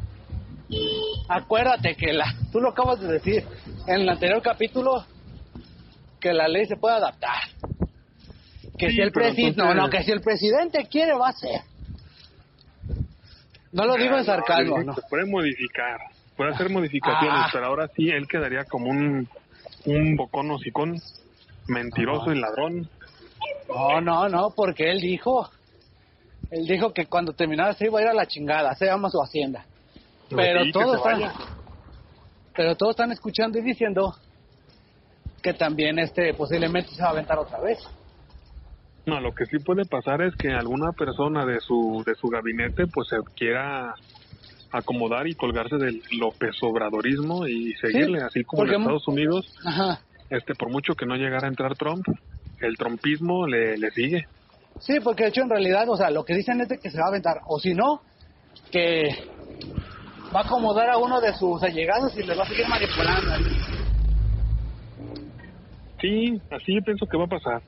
Acuérdate 1.29 1.95
que 1.97 2.13
la, 2.13 2.27
tú 2.53 2.61
lo 2.61 2.71
acabas 2.71 3.01
de 3.01 3.09
decir 3.13 3.45
en 3.87 4.01
el 4.03 4.09
anterior 4.09 4.41
capítulo 4.43 5.05
que 6.21 6.33
la 6.33 6.49
ley 6.49 6.67
se 6.67 6.77
puede 6.77 6.97
adaptar. 6.97 7.41
Que 8.79 8.91
Sí, 8.91 8.97
si 8.97 9.01
el 9.03 9.13
pero 9.13 9.27
presidente, 9.27 9.61
no, 9.63 9.75
no, 9.75 9.91
que 9.91 10.03
si 10.05 10.11
el 10.13 10.21
presidente 10.21 10.87
quiere 10.91 11.13
va 11.15 11.29
a 11.29 11.33
ser. 11.33 11.61
No 13.73 13.85
lo 13.85 13.95
digo 13.97 14.15
Ah, 14.15 14.21
en 14.21 14.25
no, 14.27 14.33
sarcasmo, 14.33 14.79
sí, 14.81 14.87
no. 14.87 14.95
Se 14.95 15.03
puede 15.11 15.27
modificar, 15.27 15.99
puede 16.37 16.51
hacer 16.55 16.71
modificaciones, 16.71 17.41
Ah. 17.45 17.49
pero 17.53 17.67
ahora 17.67 17.89
sí 17.89 18.09
él 18.09 18.27
quedaría 18.27 18.65
como 18.65 18.89
un, 18.91 19.29
un 19.85 20.17
bocón 20.17 20.51
hocicón, 20.51 20.97
mentiroso 21.67 22.31
Ah. 22.31 22.35
y 22.35 22.39
ladrón. 22.41 22.89
No, 23.69 24.01
no, 24.01 24.29
no, 24.29 24.51
porque 24.57 24.91
él 24.91 25.01
dijo, 25.01 25.51
él 26.51 26.67
dijo 26.67 26.93
que 26.95 27.07
cuando 27.07 27.33
terminara 27.35 27.75
se 27.75 27.87
iba 27.87 27.99
a 27.99 28.03
ir 28.03 28.09
a 28.09 28.15
la 28.15 28.27
chingada, 28.27 28.75
se 28.75 28.87
llama 28.87 29.11
su 29.11 29.21
hacienda. 29.21 29.65
Pero 30.31 30.61
Sí, 30.61 30.67
que 30.67 30.73
todos 30.73 31.03
se 31.03 31.11
están, 31.13 31.33
pero 32.55 32.77
todos 32.77 32.91
están 32.91 33.13
escuchando 33.13 33.59
y 33.59 33.63
diciendo 33.63 34.15
que 35.49 35.55
también 35.55 35.99
este 35.99 36.35
posiblemente 36.35 36.91
se 36.91 37.03
va 37.03 37.09
a 37.09 37.13
aventar 37.13 37.39
otra 37.39 37.59
vez. 37.61 37.79
No, 39.07 39.19
lo 39.21 39.33
que 39.33 39.47
sí 39.47 39.59
puede 39.59 39.87
pasar 39.87 40.21
es 40.21 40.37
que 40.37 40.53
alguna 40.53 40.93
persona 40.93 41.47
de 41.47 41.61
su 41.61 42.03
de 42.05 42.15
su 42.17 42.29
gabinete 42.29 42.85
pues 42.93 43.09
se 43.09 43.17
quiera 43.35 43.95
acomodar 44.71 45.27
y 45.27 45.35
colgarse 45.35 45.77
del 45.77 46.03
López 46.19 46.55
Obradorismo 46.61 47.47
y 47.47 47.73
seguirle, 47.81 48.21
así 48.21 48.45
como 48.45 48.65
en 48.65 48.75
Estados 48.75 49.09
Unidos, 49.09 49.47
Ajá. 49.65 50.01
este 50.29 50.55
por 50.55 50.71
mucho 50.71 50.93
que 50.95 51.07
no 51.07 51.17
llegara 51.17 51.47
a 51.47 51.51
entrar 51.51 51.75
Trump, 51.77 52.05
el 52.61 52.77
trumpismo 52.77 53.47
le, 53.47 53.79
le 53.79 53.91
sigue. 53.93 54.27
Sí, 54.81 55.01
porque 55.03 55.23
de 55.23 55.29
hecho 55.31 55.41
en 55.41 55.49
realidad, 55.49 55.89
o 55.89 55.97
sea, 55.97 56.11
lo 56.11 56.25
que 56.25 56.35
dicen 56.35 56.61
es 56.61 56.69
de 56.69 56.79
que 56.79 56.91
se 56.91 56.99
va 56.99 57.07
a 57.07 57.09
aventar, 57.09 57.39
o 57.47 57.59
si 57.59 57.73
no, 57.73 58.03
que 58.71 59.05
va 60.35 60.41
a 60.41 60.45
acomodar 60.45 60.91
a 60.91 60.99
uno 60.99 61.23
de 61.23 61.33
sus 61.33 61.63
allegados 61.63 62.15
y 62.19 62.23
le 62.23 62.35
va 62.35 62.45
a 62.45 62.49
seguir 62.49 62.69
manipulando. 62.69 63.78
Sí, 66.01 66.41
así 66.51 66.75
yo 66.75 66.81
pienso 66.83 67.07
que 67.07 67.17
va 67.17 67.25
a 67.25 67.29
pasar. 67.29 67.63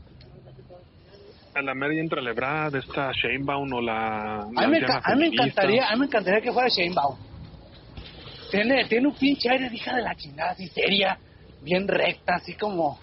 A 1.55 1.63
la 1.63 1.75
media 1.75 2.01
entra 2.01 2.21
Lebrad, 2.21 2.75
esta 2.77 3.11
Sheinbaum 3.13 3.73
o 3.73 3.81
la... 3.81 4.43
A 4.43 4.47
mí, 4.47 4.67
me, 4.69 4.79
a 4.87 5.17
mí 5.17 5.27
encantaría, 5.27 5.89
a 5.89 5.95
mí 5.95 6.01
me 6.01 6.07
encantaría 6.07 6.41
que 6.41 6.53
fuera 6.53 6.69
Sheinbaum. 6.69 7.17
Tiene, 8.51 8.85
tiene 8.85 9.09
un 9.09 9.15
pinche 9.15 9.51
aire 9.51 9.69
de 9.69 9.77
hija 9.77 9.95
de 9.97 10.03
la 10.03 10.15
chingada, 10.15 10.53
así 10.53 10.69
seria, 10.69 11.19
bien 11.63 11.87
recta, 11.89 12.37
así 12.37 12.55
como, 12.55 12.99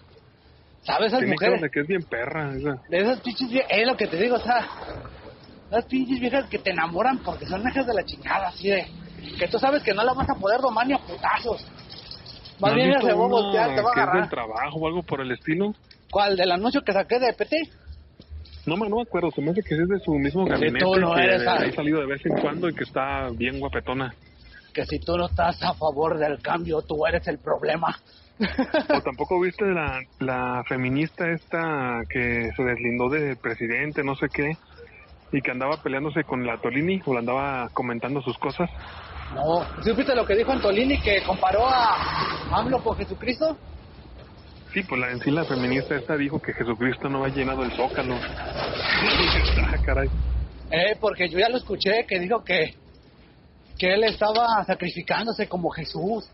¿sabes? 0.82 1.08
Esas 1.08 1.20
Tiene 1.20 1.34
mujeres, 1.34 1.62
de 1.62 1.70
que 1.70 1.82
es 1.82 1.88
bien 1.88 2.04
perra. 2.04 2.54
esa. 2.56 2.82
de 2.90 2.98
esas 2.98 3.20
pinches 3.22 3.50
viejas, 3.50 3.72
es 3.72 3.88
lo 3.88 3.98
que 3.98 4.08
te 4.08 4.18
digo, 4.18 4.36
o 4.36 4.40
sea, 4.40 4.68
las 5.70 5.86
pinches 5.86 6.20
viejas 6.20 6.48
que 6.50 6.60
te 6.60 6.72
enamoran 6.72 7.20
porque 7.20 7.46
son 7.46 7.68
hijas 7.68 7.86
de 7.86 7.94
la 7.94 8.04
chingada, 8.04 8.48
así 8.48 8.70
de, 8.70 8.88
que 9.38 9.48
tú 9.48 9.60
sabes 9.60 9.84
que 9.84 9.94
no 9.94 10.04
la 10.04 10.14
vas 10.14 10.30
a 10.30 10.36
poder 10.36 10.62
domar 10.62 10.88
ni 10.88 10.94
a 10.94 11.00
putazos. 11.00 11.66
Más 12.60 12.62
¿No 12.62 12.68
has 12.70 12.76
bien 12.76 13.02
se 13.02 13.14
va 13.14 13.26
a 13.26 13.28
voltear, 13.28 13.76
te 13.76 13.82
va 13.82 13.90
a 13.90 13.94
que 13.94 14.00
es 14.00 14.06
del 14.06 14.14
agarrar. 14.14 14.30
trabajo 14.30 14.80
o 14.80 14.88
algo 14.88 15.04
por 15.04 15.22
el 15.22 15.32
estilo? 15.32 15.74
¿Cuál? 16.10 16.36
¿Del 16.36 16.52
anuncio 16.52 16.82
que 16.82 16.94
saqué 16.94 17.20
de 17.20 17.34
PT? 17.34 17.58
No, 18.66 18.76
me- 18.78 18.90
no 18.90 18.98
me 18.98 19.02
acuerdo, 19.04 19.30
se 19.32 19.42
me 19.42 19.52
hace 19.52 19.62
que 19.64 19.76
es 19.76 19.88
de 19.88 20.00
su 20.00 20.12
mismo 20.14 20.46
gabinete, 20.46 20.80
tú 20.80 20.96
no 21.00 21.14
que 21.16 21.22
eres, 21.24 21.48
ha 21.48 21.72
salido 21.72 22.00
de 22.02 22.08
vez 22.08 22.26
en 22.26 22.36
cuando 22.42 22.68
y 22.70 22.74
que 22.74 22.84
está 22.84 23.30
bien 23.30 23.60
guapetona. 23.60 24.14
Que 24.74 24.86
si 24.86 25.00
tú 25.00 25.16
no 25.18 25.28
estás 25.28 25.62
a 25.64 25.74
favor 25.74 26.18
del 26.18 26.42
cambio, 26.42 26.82
tú 26.82 27.06
eres 27.06 27.26
el 27.28 27.40
problema. 27.40 27.96
¿O 28.40 29.02
tampoco 29.04 29.40
viste 29.40 29.66
la, 29.66 30.00
la 30.20 30.64
feminista 30.68 31.30
esta 31.32 32.02
que 32.10 32.50
se 32.56 32.64
deslindó 32.64 33.10
del 33.10 33.38
presidente, 33.38 34.04
no 34.04 34.16
sé 34.16 34.28
qué, 34.34 34.52
y 35.32 35.42
que 35.42 35.52
andaba 35.52 35.78
peleándose 35.82 36.24
con 36.24 36.46
la 36.46 36.58
Tolini 36.60 37.02
o 37.06 37.14
le 37.14 37.20
andaba 37.20 37.70
comentando 37.74 38.22
sus 38.22 38.38
cosas? 38.38 38.70
No, 39.34 39.66
¿sí 39.84 39.90
supiste 39.90 40.16
lo 40.16 40.26
que 40.26 40.36
dijo 40.36 40.52
Antolini 40.52 41.00
que 41.00 41.22
comparó 41.24 41.68
a 41.68 42.50
AMLO 42.52 42.82
con 42.84 42.98
Jesucristo? 42.98 43.58
Sí, 44.74 44.84
pues 44.84 45.02
la, 45.02 45.12
en 45.12 45.20
sí 45.20 45.32
la 45.32 45.46
feminista 45.46 45.96
esta 45.96 46.16
dijo 46.16 46.40
que 46.40 46.54
Jesucristo 46.54 47.10
no 47.10 47.24
ha 47.24 47.30
llenado 47.30 47.64
el 47.64 47.72
zócalo. 47.72 48.16
ah, 48.16 49.78
caray. 49.86 50.10
Eh, 50.70 50.98
porque 51.00 51.30
yo 51.30 51.40
ya 51.40 51.50
lo 51.50 51.58
escuché 51.58 52.06
que 52.08 52.20
dijo 52.20 52.44
que, 52.44 52.76
que 53.78 53.94
él 53.94 54.04
estaba 54.04 54.64
sacrificándose 54.66 55.48
como 55.48 55.70
Jesús. 55.70 56.30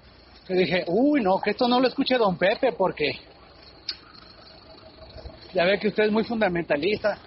Que 0.47 0.55
dije, 0.55 0.83
uy, 0.87 1.21
no, 1.21 1.39
que 1.39 1.51
esto 1.51 1.67
no 1.67 1.79
lo 1.79 1.87
escuche 1.87 2.17
don 2.17 2.37
Pepe 2.37 2.73
porque 2.73 3.11
ya 5.53 5.63
ve 5.65 5.79
que 5.79 5.87
usted 5.87 6.05
es 6.05 6.11
muy 6.11 6.23
fundamentalista. 6.23 7.17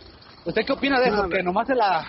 ¿Usted 0.44 0.64
qué 0.64 0.72
opina 0.72 1.00
de 1.00 1.08
eso? 1.08 1.22
No, 1.22 1.28
¿Que 1.28 1.42
nomás 1.42 1.66
se 1.66 1.74
la, 1.74 2.06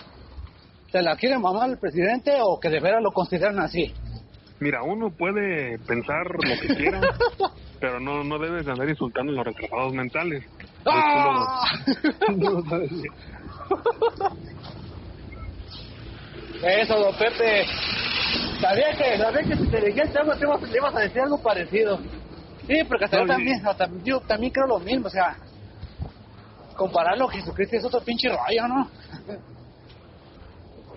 se 0.98 1.04
la 1.04 1.16
quiere 1.16 1.38
mamar 1.38 1.70
el 1.70 1.78
presidente 1.78 2.32
o 2.42 2.60
que 2.60 2.70
de 2.70 2.80
veras 2.80 3.04
lo 3.04 3.12
consideran 3.12 3.60
así? 3.60 3.94
Mira, 4.60 4.82
uno 4.82 5.12
puede 5.12 5.78
pensar 5.80 6.26
lo 6.26 6.60
que 6.60 6.76
quiera, 6.76 7.00
pero 7.80 8.00
no 8.00 8.24
no 8.24 8.40
debes 8.40 8.66
de 8.66 8.72
andar 8.72 8.90
insultando 8.90 9.32
a 9.32 9.36
los 9.36 9.46
retrasados 9.46 9.94
mentales. 9.94 10.44
¡Ah! 10.86 11.64
Sabes. 12.70 12.92
Eso, 16.64 17.00
don 17.00 17.16
Pepe. 17.16 17.66
Sabía 18.60 18.88
que, 18.98 19.18
sabía 19.20 19.44
que 19.44 19.56
si 19.56 19.68
te 19.70 19.82
dijiste 19.82 20.20
algo, 20.20 20.34
te 20.36 20.46
ibas, 20.46 20.62
te 20.62 20.78
ibas 20.78 20.96
a 20.96 21.00
decir 21.00 21.22
algo 21.22 21.44
parecido. 21.44 22.00
Sí, 22.66 22.84
porque 22.88 23.06
hasta 23.06 23.18
No, 23.18 23.24
yo 23.24 23.34
también, 23.34 23.68
hasta 23.68 23.90
yo 24.04 24.20
también 24.22 24.52
creo 24.52 24.66
lo 24.66 24.80
mismo, 24.80 25.06
o 25.06 25.12
sea, 25.12 25.38
compararlo 26.76 27.30
a 27.30 27.32
Jesucristo 27.32 27.78
es 27.78 27.86
otro 27.86 28.02
pinche 28.02 28.30
rollo, 28.30 28.68
¿no? 28.68 28.90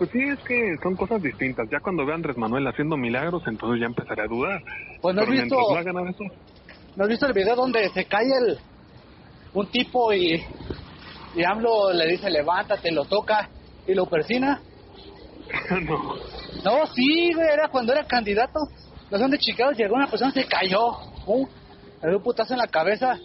Pues 0.01 0.11
sí, 0.13 0.19
es 0.19 0.39
que 0.49 0.77
son 0.83 0.97
cosas 0.97 1.21
distintas. 1.21 1.69
Ya 1.71 1.79
cuando 1.79 2.07
vean 2.07 2.17
Andrés 2.21 2.39
Manuel 2.39 2.67
haciendo 2.67 2.97
milagros, 2.97 3.43
entonces 3.47 3.83
ya 3.83 3.87
empezaré 3.87 4.23
a 4.23 4.29
dudar. 4.29 4.63
Pues 5.03 5.15
no 5.15 5.21
has 5.21 5.29
Pero 5.29 5.43
visto, 5.43 5.57
no 5.57 5.77
hagan 5.77 6.09
eso, 6.09 6.25
¿no 6.97 7.05
has 7.05 7.11
visto 7.11 7.27
el 7.27 7.35
video 7.35 7.55
donde 7.55 7.87
se 7.91 8.07
cae 8.07 8.25
el 8.25 8.59
un 9.53 9.67
tipo 9.71 10.11
y, 10.15 10.43
y 11.35 11.45
AMLO 11.45 11.93
le 11.93 12.07
dice 12.13 12.31
levántate, 12.31 12.91
lo 12.93 13.05
toca 13.05 13.51
y 13.87 13.93
lo 13.93 14.07
persina? 14.07 14.63
no. 15.83 16.15
No, 16.65 16.87
sí, 16.95 17.35
güey, 17.35 17.49
era 17.53 17.69
cuando 17.69 17.93
era 17.93 18.05
candidato. 18.07 18.59
No 19.11 19.19
sé 19.19 19.23
dónde 19.23 19.37
Chicago 19.39 19.73
llegó 19.73 19.97
una 19.97 20.07
persona, 20.07 20.31
se 20.31 20.47
cayó. 20.47 20.81
¡Pum! 21.27 21.47
Le 22.03 22.09
dio 22.09 22.17
un 22.17 22.25
putazo 22.25 22.55
en 22.55 22.61
la 22.61 22.69
cabeza. 22.69 23.19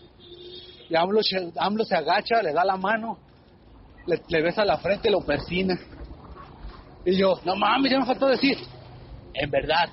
Y 0.89 0.93
AMLO, 0.93 1.23
se- 1.23 1.53
AMLO 1.57 1.85
se 1.85 1.95
agacha, 1.95 2.41
le 2.43 2.51
da 2.51 2.65
la 2.65 2.75
mano, 2.75 3.17
le, 4.07 4.21
le 4.27 4.41
besa 4.41 4.65
la 4.65 4.77
frente 4.77 5.07
y 5.07 5.11
lo 5.13 5.21
persina. 5.21 5.79
Y 7.05 7.17
yo, 7.17 7.33
no 7.45 7.55
mames, 7.55 7.91
ya 7.91 7.99
me 7.99 8.05
faltó 8.05 8.27
decir. 8.27 8.57
En 9.33 9.51
verdad, 9.51 9.89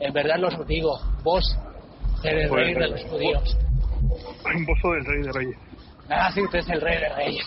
en 0.00 0.12
verdad 0.12 0.36
los 0.38 0.66
digo, 0.66 0.98
vos 1.22 1.42
eres 2.22 2.44
el 2.44 2.48
Pues, 2.50 2.64
rey 2.64 2.74
de 2.74 2.88
los 2.88 3.04
judíos. 3.04 3.56
Un 4.54 4.66
bozo 4.66 4.90
del 4.92 5.04
rey 5.04 5.22
de 5.22 5.32
reyes. 5.32 5.56
Ah, 6.08 6.30
sí, 6.34 6.42
usted 6.42 6.58
es 6.58 6.68
el 6.68 6.80
rey 6.80 6.98
de 7.00 7.08
reyes. 7.14 7.46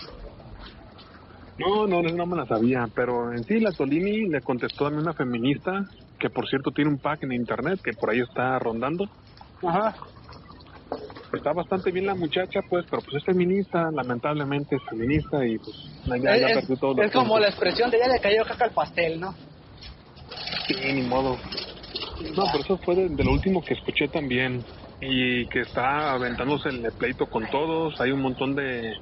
No, 1.58 1.86
no, 1.86 2.02
no 2.02 2.26
me 2.26 2.36
la 2.36 2.46
sabía, 2.46 2.86
pero 2.94 3.32
en 3.32 3.44
sí 3.44 3.60
la 3.60 3.70
Tolini 3.72 4.28
le 4.28 4.40
contestó 4.42 4.86
a 4.86 4.90
mí 4.90 4.98
una 4.98 5.14
feminista, 5.14 5.72
que 6.18 6.28
por 6.28 6.46
cierto 6.48 6.70
tiene 6.70 6.90
un 6.90 6.98
pack 6.98 7.22
en 7.22 7.32
internet, 7.32 7.80
que 7.82 7.92
por 7.92 8.10
ahí 8.10 8.20
está 8.20 8.58
rondando. 8.58 9.04
Ajá. 9.66 9.94
Está 11.32 11.52
bastante 11.52 11.90
bien 11.90 12.06
la 12.06 12.14
muchacha, 12.14 12.60
pues, 12.68 12.84
pero 12.88 13.02
pues 13.02 13.16
es 13.16 13.24
feminista, 13.24 13.90
lamentablemente 13.90 14.76
es 14.76 14.82
feminista 14.88 15.44
y 15.44 15.58
pues 15.58 15.76
ya, 16.22 16.36
ya 16.36 16.46
es 16.48 16.68
los 16.68 16.98
es 16.98 17.12
como 17.12 17.38
la 17.38 17.48
expresión 17.48 17.90
de 17.90 17.96
ella 17.98 18.08
le 18.14 18.20
cayó 18.20 18.44
caca 18.44 18.64
al 18.66 18.72
pastel, 18.72 19.20
¿no? 19.20 19.32
Sí, 20.66 20.74
ni 20.92 21.02
modo. 21.02 21.36
No, 22.36 22.44
pero 22.50 22.64
eso 22.64 22.78
fue 22.78 22.94
de, 22.94 23.08
de 23.08 23.24
lo 23.24 23.32
último 23.32 23.62
que 23.62 23.74
escuché 23.74 24.08
también. 24.08 24.64
Y 25.00 25.46
que 25.48 25.60
está 25.60 26.12
aventándose 26.12 26.70
el 26.70 26.90
pleito 26.98 27.26
con 27.26 27.46
todos. 27.50 28.00
Hay 28.00 28.12
un 28.12 28.22
montón 28.22 28.54
de, 28.54 28.94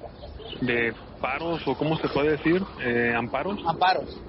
de 0.60 0.92
paros, 1.20 1.62
o 1.66 1.76
cómo 1.76 1.96
se 1.98 2.08
puede 2.08 2.32
decir, 2.32 2.60
eh, 2.84 3.14
amparos 3.16 3.58
Amparos. 3.64 4.20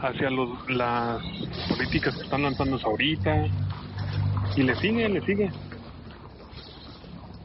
hacia 0.00 0.28
los, 0.28 0.50
las 0.68 1.22
políticas 1.68 2.14
que 2.14 2.24
están 2.24 2.42
lanzándose 2.42 2.84
ahorita. 2.84 3.46
Y 4.56 4.62
le 4.62 4.74
sigue, 4.76 5.08
le 5.08 5.20
sigue. 5.22 5.50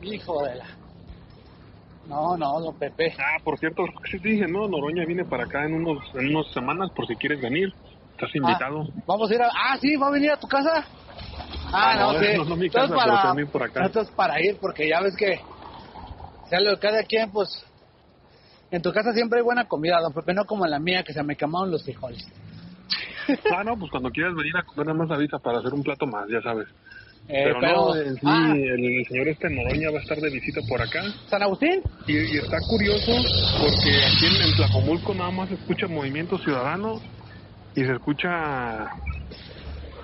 Hijo 0.03 0.43
de 0.43 0.55
la. 0.55 0.65
No, 2.07 2.35
no, 2.37 2.59
don 2.59 2.77
Pepe. 2.77 3.13
Ah, 3.17 3.37
por 3.43 3.57
cierto, 3.57 3.83
sí 4.11 4.19
te 4.19 4.29
dije, 4.29 4.45
¿no? 4.47 4.67
Noroña 4.67 5.05
viene 5.05 5.23
para 5.23 5.45
acá 5.45 5.65
en 5.65 5.73
unos 5.73 6.03
en 6.15 6.35
unas 6.35 6.51
semanas 6.53 6.89
por 6.93 7.07
si 7.07 7.15
quieres 7.15 7.41
venir. 7.41 7.73
Estás 8.11 8.35
invitado. 8.35 8.81
Ah, 8.81 9.01
vamos 9.07 9.31
a 9.31 9.33
ir 9.35 9.41
a. 9.41 9.47
Ah, 9.47 9.77
sí, 9.79 9.95
va 9.95 10.07
a 10.07 10.11
venir 10.11 10.31
a 10.31 10.37
tu 10.37 10.47
casa. 10.47 10.85
Ah, 11.71 11.93
Ah, 11.93 11.95
no, 11.95 12.13
no, 12.13 12.19
sí. 12.19 12.37
no, 12.37 12.45
no 12.45 12.55
mi 12.55 12.69
pero 12.69 12.87
también 12.87 13.49
por 13.49 13.63
acá. 13.63 13.85
Entonces 13.85 14.13
para 14.15 14.39
ir, 14.41 14.57
porque 14.59 14.87
ya 14.87 15.01
ves 15.01 15.15
que. 15.17 15.39
Sea 16.49 16.59
lo 16.59 16.71
de 16.71 16.79
cada 16.79 17.03
quien, 17.03 17.31
pues. 17.31 17.65
En 18.69 18.81
tu 18.81 18.91
casa 18.91 19.13
siempre 19.13 19.39
hay 19.39 19.45
buena 19.45 19.65
comida, 19.65 19.99
don 20.01 20.13
Pepe, 20.13 20.33
no 20.33 20.45
como 20.45 20.65
en 20.65 20.71
la 20.71 20.79
mía, 20.79 21.03
que 21.03 21.13
se 21.13 21.23
me 21.23 21.35
quemaron 21.35 21.71
los 21.71 21.83
frijoles. 21.83 22.25
Ah, 23.55 23.63
no, 23.63 23.77
pues 23.77 23.89
cuando 23.91 24.09
quieras 24.09 24.35
venir 24.35 24.55
a 24.57 24.63
comer 24.63 24.87
nada 24.87 24.97
más 24.97 25.11
avisa 25.11 25.37
para 25.39 25.59
hacer 25.59 25.73
un 25.73 25.83
plato 25.83 26.05
más, 26.05 26.27
ya 26.29 26.41
sabes. 26.41 26.67
Eh, 27.29 27.53
pero, 27.59 27.62
no, 27.62 27.93
sí, 27.93 28.19
ah, 28.25 28.53
el, 28.53 28.86
el 28.86 29.05
señor 29.07 29.29
este 29.29 29.49
Noroña 29.49 29.91
va 29.91 29.99
a 29.99 30.01
estar 30.01 30.17
de 30.17 30.29
visita 30.29 30.59
por 30.67 30.81
acá. 30.81 31.03
San 31.29 31.41
Agustín. 31.41 31.81
Y, 32.05 32.17
y 32.17 32.38
está 32.38 32.57
curioso 32.67 33.13
porque 33.59 34.03
aquí 34.05 34.25
en, 34.25 34.49
en 34.49 34.55
Tlajomulco 34.57 35.13
nada 35.13 35.31
más 35.31 35.47
se 35.47 35.55
escucha 35.55 35.88
Movimiento 35.88 36.38
Ciudadano 36.38 37.01
y 37.75 37.81
se 37.81 37.93
escucha 37.93 38.89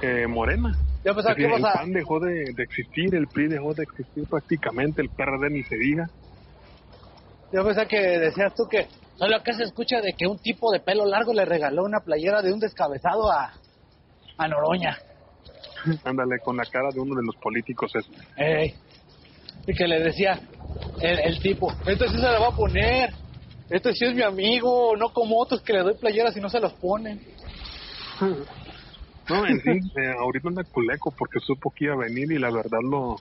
eh, 0.02 0.28
Morena. 0.28 0.72
Yo 1.04 1.14
pensaba 1.14 1.36
que 1.36 1.46
el 1.46 1.66
a. 1.66 1.74
PAN 1.74 1.92
dejó 1.92 2.20
de, 2.20 2.54
de 2.56 2.64
existir, 2.64 3.14
el 3.14 3.28
PRI 3.28 3.48
dejó 3.48 3.74
de 3.74 3.84
existir 3.84 4.26
prácticamente, 4.30 5.02
el 5.02 5.10
PRD 5.10 5.50
ni 5.50 5.64
se 5.64 5.76
diga. 5.76 6.10
Yo 7.52 7.66
pensaba 7.66 7.88
que 7.88 8.00
decías 8.00 8.54
tú 8.56 8.64
que. 8.70 8.88
Solo 9.18 9.36
acá 9.36 9.52
se 9.54 9.64
escucha 9.64 10.00
de 10.00 10.14
que 10.18 10.28
un 10.28 10.38
tipo 10.38 10.72
de 10.72 10.80
pelo 10.80 11.06
largo 11.06 11.34
le 11.34 11.44
regaló 11.44 11.84
una 11.84 12.00
playera 12.00 12.42
de 12.42 12.54
un 12.54 12.60
descabezado 12.60 13.30
a. 13.30 13.52
a 14.38 14.48
Noroña. 14.48 14.98
Ándale, 16.04 16.40
con 16.44 16.58
la 16.58 16.66
cara 16.66 16.90
de 16.94 17.00
uno 17.00 17.16
de 17.16 17.26
los 17.26 17.36
políticos 17.38 17.92
este. 17.96 18.18
Ey. 18.38 18.74
Y 19.68 19.74
que 19.74 19.88
le 19.88 20.00
decía 20.00 20.40
el, 21.02 21.20
el 21.20 21.40
tipo, 21.40 21.72
esto 21.86 22.08
sí 22.08 22.16
se 22.16 22.22
lo 22.22 22.42
va 22.42 22.48
a 22.48 22.56
poner, 22.56 23.14
esto 23.70 23.92
sí 23.94 24.06
es 24.06 24.16
mi 24.16 24.24
amigo, 24.24 24.96
no 24.98 25.10
como 25.10 25.40
otros 25.40 25.62
que 25.62 25.74
le 25.74 25.80
doy 25.80 25.96
playeras 25.96 26.36
y 26.36 26.42
no 26.42 26.50
se 26.50 26.60
los 26.60 26.74
ponen. 26.74 27.20
No, 29.30 29.46
en 29.46 29.60
sí, 29.62 29.70
eh, 29.70 30.14
ahorita 30.20 30.50
anda 30.50 30.64
culeco 30.64 31.14
porque 31.18 31.40
supo 31.40 31.72
que 31.76 31.86
iba 31.86 31.94
a 31.94 31.98
venir 31.98 32.32
y 32.32 32.40
la 32.40 32.52
verdad 32.52 32.80
lo... 32.82 33.18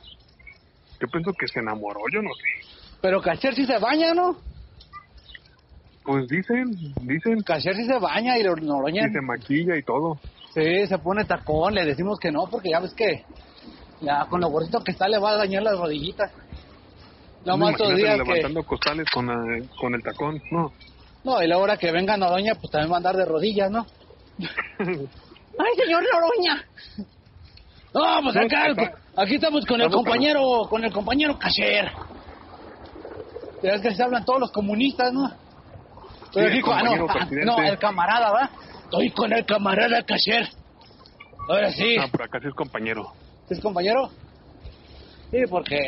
Yo 1.00 1.06
pienso 1.12 1.32
que 1.32 1.46
se 1.46 1.60
enamoró, 1.60 2.00
yo 2.12 2.22
no 2.22 2.30
sé. 2.34 2.68
Pero 3.00 3.20
Cacher 3.20 3.54
sí 3.54 3.64
se 3.64 3.78
baña, 3.78 4.14
¿no? 4.14 4.36
Pues 6.02 6.26
dicen, 6.28 6.70
dicen 7.02 7.42
Cacher 7.42 7.76
sí 7.76 7.84
se 7.86 7.98
baña 7.98 8.38
y 8.38 8.42
lo 8.42 8.56
Noroña 8.56 9.06
que 9.06 9.12
se 9.12 9.20
maquilla 9.20 9.76
y 9.76 9.82
todo. 9.82 10.18
Sí, 10.58 10.86
se 10.86 10.98
pone 10.98 11.24
tacón, 11.24 11.74
le 11.74 11.84
decimos 11.84 12.18
que 12.20 12.30
no, 12.30 12.44
porque 12.50 12.70
ya 12.70 12.80
ves 12.80 12.92
que 12.94 13.24
ya 14.00 14.26
con 14.26 14.40
lo 14.40 14.48
gordito 14.48 14.80
que 14.84 14.92
está 14.92 15.08
le 15.08 15.18
va 15.18 15.30
a 15.32 15.36
dañar 15.36 15.62
las 15.62 15.78
rodillitas. 15.78 16.30
No 17.44 17.56
más 17.56 17.70
estos 17.72 17.88
Imagínate 17.88 18.02
días 18.02 18.16
que... 18.18 18.24
levantando 18.34 18.62
costales 18.64 19.06
con, 19.12 19.26
la- 19.26 19.66
con 19.80 19.94
el 19.94 20.02
tacón, 20.02 20.40
no. 20.50 20.72
No, 21.24 21.42
y 21.42 21.46
la 21.48 21.58
hora 21.58 21.76
que 21.76 21.90
venga 21.92 22.16
Noroña, 22.16 22.54
pues 22.54 22.70
también 22.70 22.90
va 22.90 22.96
a 22.96 22.98
andar 22.98 23.16
de 23.16 23.24
rodillas, 23.24 23.70
¿no? 23.70 23.86
¡Ay, 24.78 25.72
señor 25.84 26.02
Noroña! 26.12 26.64
No, 27.94 28.22
pues 28.22 28.34
No, 28.36 28.42
acá, 28.42 28.66
el- 28.66 28.72
acá- 28.72 28.98
aquí 29.16 29.34
estamos 29.36 29.64
con 29.66 29.80
el 29.80 29.90
compañero, 29.90 30.40
con 30.68 30.84
el 30.84 30.92
compañero 30.92 31.36
Cacher. 31.38 31.90
Ya 33.62 33.72
ves 33.72 33.80
que 33.82 33.94
se 33.94 34.02
hablan 34.02 34.24
todos 34.24 34.40
los 34.40 34.52
comunistas, 34.52 35.12
¿no? 35.12 35.26
Estoy 36.24 36.42
Sí, 36.42 36.48
aquí 36.48 36.58
el 36.58 36.64
ah, 36.64 36.82
no, 36.82 36.90
compañero 36.90 37.06
ah, 37.08 37.12
presidente. 37.14 37.44
no, 37.46 37.58
el 37.62 37.78
camarada, 37.78 38.30
¿va? 38.30 38.50
Estoy 38.90 39.10
con 39.10 39.30
el 39.34 39.44
camarada 39.44 40.02
Cacher. 40.02 40.48
Ahora 41.46 41.70
sí, 41.72 41.96
Ah, 42.00 42.08
por 42.10 42.22
acá 42.22 42.40
sí 42.40 42.48
es 42.48 42.54
compañero. 42.54 43.12
¿es 43.50 43.60
compañero? 43.60 44.08
Sí, 45.30 45.38
porque 45.50 45.78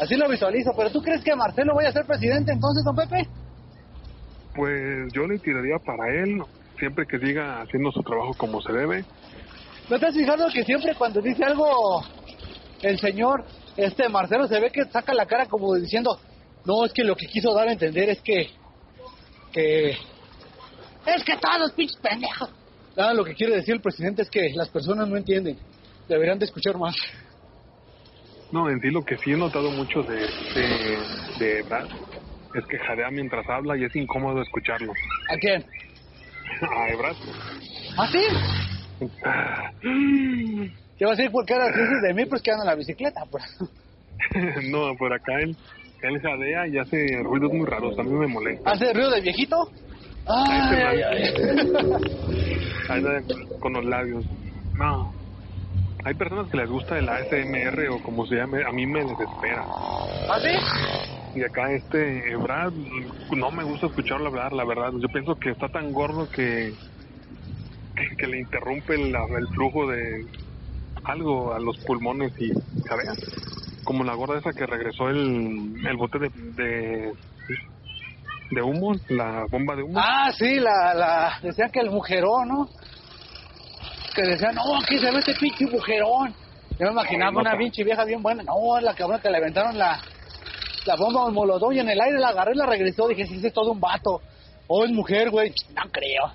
así 0.00 0.14
lo 0.14 0.28
visualizo. 0.28 0.70
Pero 0.76 0.90
¿tú 0.90 1.02
crees 1.02 1.24
que 1.24 1.34
Marcelo 1.34 1.74
vaya 1.74 1.88
a 1.88 1.92
ser 1.92 2.06
presidente 2.06 2.52
entonces, 2.52 2.84
don 2.84 2.94
Pepe? 2.94 3.28
Pues 4.54 5.12
yo 5.12 5.26
le 5.26 5.40
tiraría 5.40 5.76
para 5.84 6.22
él, 6.22 6.40
siempre 6.78 7.04
que 7.04 7.18
siga 7.18 7.62
haciendo 7.62 7.90
su 7.90 8.02
trabajo 8.02 8.32
como 8.38 8.60
se 8.62 8.72
debe. 8.72 9.04
¿No 9.90 9.98
te 9.98 10.06
has 10.06 10.14
fijado 10.14 10.46
que 10.52 10.62
siempre 10.62 10.94
cuando 10.94 11.20
dice 11.20 11.42
algo 11.42 12.04
el 12.82 12.96
señor, 13.00 13.44
este 13.76 14.08
Marcelo, 14.08 14.46
se 14.46 14.60
ve 14.60 14.70
que 14.70 14.84
saca 14.84 15.14
la 15.14 15.26
cara 15.26 15.46
como 15.46 15.74
diciendo, 15.74 16.20
no, 16.64 16.84
es 16.84 16.92
que 16.92 17.02
lo 17.02 17.16
que 17.16 17.26
quiso 17.26 17.52
dar 17.54 17.68
a 17.68 17.72
entender 17.72 18.08
es 18.08 18.20
que, 18.22 18.50
que, 19.52 19.96
es 21.16 21.24
que 21.24 21.36
todos 21.36 21.72
pinches 21.72 21.96
pendejos. 22.00 22.50
Ah, 22.96 23.12
lo 23.14 23.24
que 23.24 23.34
quiere 23.34 23.56
decir 23.56 23.74
el 23.74 23.80
presidente 23.80 24.22
es 24.22 24.30
que 24.30 24.50
las 24.54 24.68
personas 24.68 25.08
no 25.08 25.16
entienden, 25.16 25.56
deberían 26.08 26.38
de 26.38 26.46
escuchar 26.46 26.76
más. 26.76 26.96
No, 28.50 28.68
en 28.70 28.80
sí 28.80 28.90
lo 28.90 29.04
que 29.04 29.16
sí 29.18 29.32
he 29.32 29.36
notado 29.36 29.70
mucho 29.70 30.02
de, 30.02 30.16
de, 30.16 30.98
de 31.38 31.62
Brad 31.62 31.86
es 32.54 32.66
que 32.66 32.78
jadea 32.78 33.10
mientras 33.10 33.46
habla 33.48 33.76
y 33.76 33.84
es 33.84 33.94
incómodo 33.94 34.40
escucharlo. 34.42 34.92
¿A 35.30 35.36
quién? 35.36 35.64
Ay, 36.62 36.96
Brad. 36.96 37.16
¿Ah, 37.98 38.08
sí? 38.10 39.06
Ah, 39.24 39.70
¿Qué 40.98 41.04
va 41.04 41.12
a 41.12 41.14
decir? 41.14 41.30
Porque 41.30 41.52
ahora 41.52 41.68
dices 41.68 42.02
de 42.02 42.14
mí, 42.14 42.24
pues 42.26 42.42
que 42.42 42.50
ando 42.50 42.64
en 42.64 42.68
la 42.68 42.74
bicicleta. 42.74 43.22
Pues. 43.30 43.44
no, 44.70 44.94
por 44.96 45.12
acá 45.12 45.38
él, 45.40 45.56
él 46.02 46.20
jadea 46.20 46.66
y 46.66 46.78
hace 46.78 47.22
ruidos 47.22 47.52
muy 47.52 47.66
raros, 47.66 47.96
a 47.98 48.02
mí 48.02 48.10
me 48.10 48.26
molesta. 48.26 48.70
¿Hace 48.70 48.92
ruido 48.92 49.10
de 49.10 49.20
viejito? 49.20 49.56
Ay, 50.28 51.02
ay, 52.88 53.02
con 53.60 53.72
los 53.72 53.84
labios. 53.84 54.24
No. 54.74 55.12
Hay 56.04 56.14
personas 56.14 56.50
que 56.50 56.56
les 56.58 56.68
gusta 56.68 56.98
el 56.98 57.08
ASMR 57.08 57.88
o 57.90 58.02
como 58.02 58.26
se 58.26 58.36
llame, 58.36 58.62
a 58.64 58.70
mí 58.70 58.86
me 58.86 59.04
desespera. 59.04 59.64
¿Ah, 59.66 60.38
sí? 60.40 61.38
Y 61.38 61.42
acá 61.42 61.72
este 61.72 62.36
Brad, 62.36 62.72
no 63.36 63.50
me 63.50 63.64
gusta 63.64 63.86
escucharlo 63.86 64.28
hablar, 64.28 64.52
la 64.52 64.64
verdad. 64.64 64.92
Yo 64.98 65.08
pienso 65.08 65.34
que 65.36 65.50
está 65.50 65.68
tan 65.68 65.92
gordo 65.92 66.28
que, 66.30 66.72
que, 67.96 68.16
que 68.16 68.26
le 68.26 68.38
interrumpe 68.40 68.94
el, 68.94 69.14
el 69.14 69.48
flujo 69.48 69.88
de 69.90 70.26
algo 71.04 71.52
a 71.54 71.58
los 71.58 71.76
pulmones 71.78 72.32
y 72.38 72.50
jadea. 72.86 73.14
Como 73.84 74.04
la 74.04 74.14
gorda 74.14 74.38
esa 74.38 74.52
que 74.52 74.66
regresó 74.66 75.08
el, 75.08 75.74
el 75.86 75.96
bote 75.96 76.18
de, 76.18 76.28
de, 76.28 77.12
de 78.50 78.62
humo, 78.62 78.94
la 79.08 79.44
bomba 79.50 79.76
de 79.76 79.82
humo. 79.82 79.98
Ah, 79.98 80.30
sí, 80.36 80.56
la, 80.58 80.94
la, 80.94 81.38
decían 81.42 81.70
que 81.70 81.80
el 81.80 81.90
mujerón, 81.90 82.48
¿no? 82.48 82.68
Que 84.14 84.22
decían, 84.22 84.54
no, 84.54 84.62
aquí 84.82 84.98
se 84.98 85.10
ve 85.10 85.18
este 85.18 85.34
pinche 85.34 85.66
mujerón. 85.66 86.34
Yo 86.78 86.86
me 86.86 86.92
imaginaba 86.92 87.32
no, 87.32 87.40
una 87.40 87.56
pinche 87.58 87.84
vieja 87.84 88.04
bien 88.04 88.22
buena. 88.22 88.42
No, 88.42 88.80
la 88.80 88.94
cabrona 88.94 89.20
que 89.20 89.30
le 89.30 89.36
aventaron 89.38 89.76
la, 89.76 90.00
la 90.86 90.96
bomba 90.96 91.26
al 91.26 91.32
molotov 91.32 91.72
y 91.72 91.80
en 91.80 91.88
el 91.88 92.00
aire 92.00 92.18
la 92.18 92.28
agarré 92.28 92.52
y 92.54 92.58
la 92.58 92.66
regresó. 92.66 93.06
Dije, 93.08 93.26
sí, 93.26 93.40
es 93.44 93.52
todo 93.52 93.72
un 93.72 93.80
vato. 93.80 94.20
Oh, 94.66 94.84
es 94.84 94.90
mujer, 94.92 95.30
güey. 95.30 95.50
No 95.74 95.82
creo. 95.90 96.32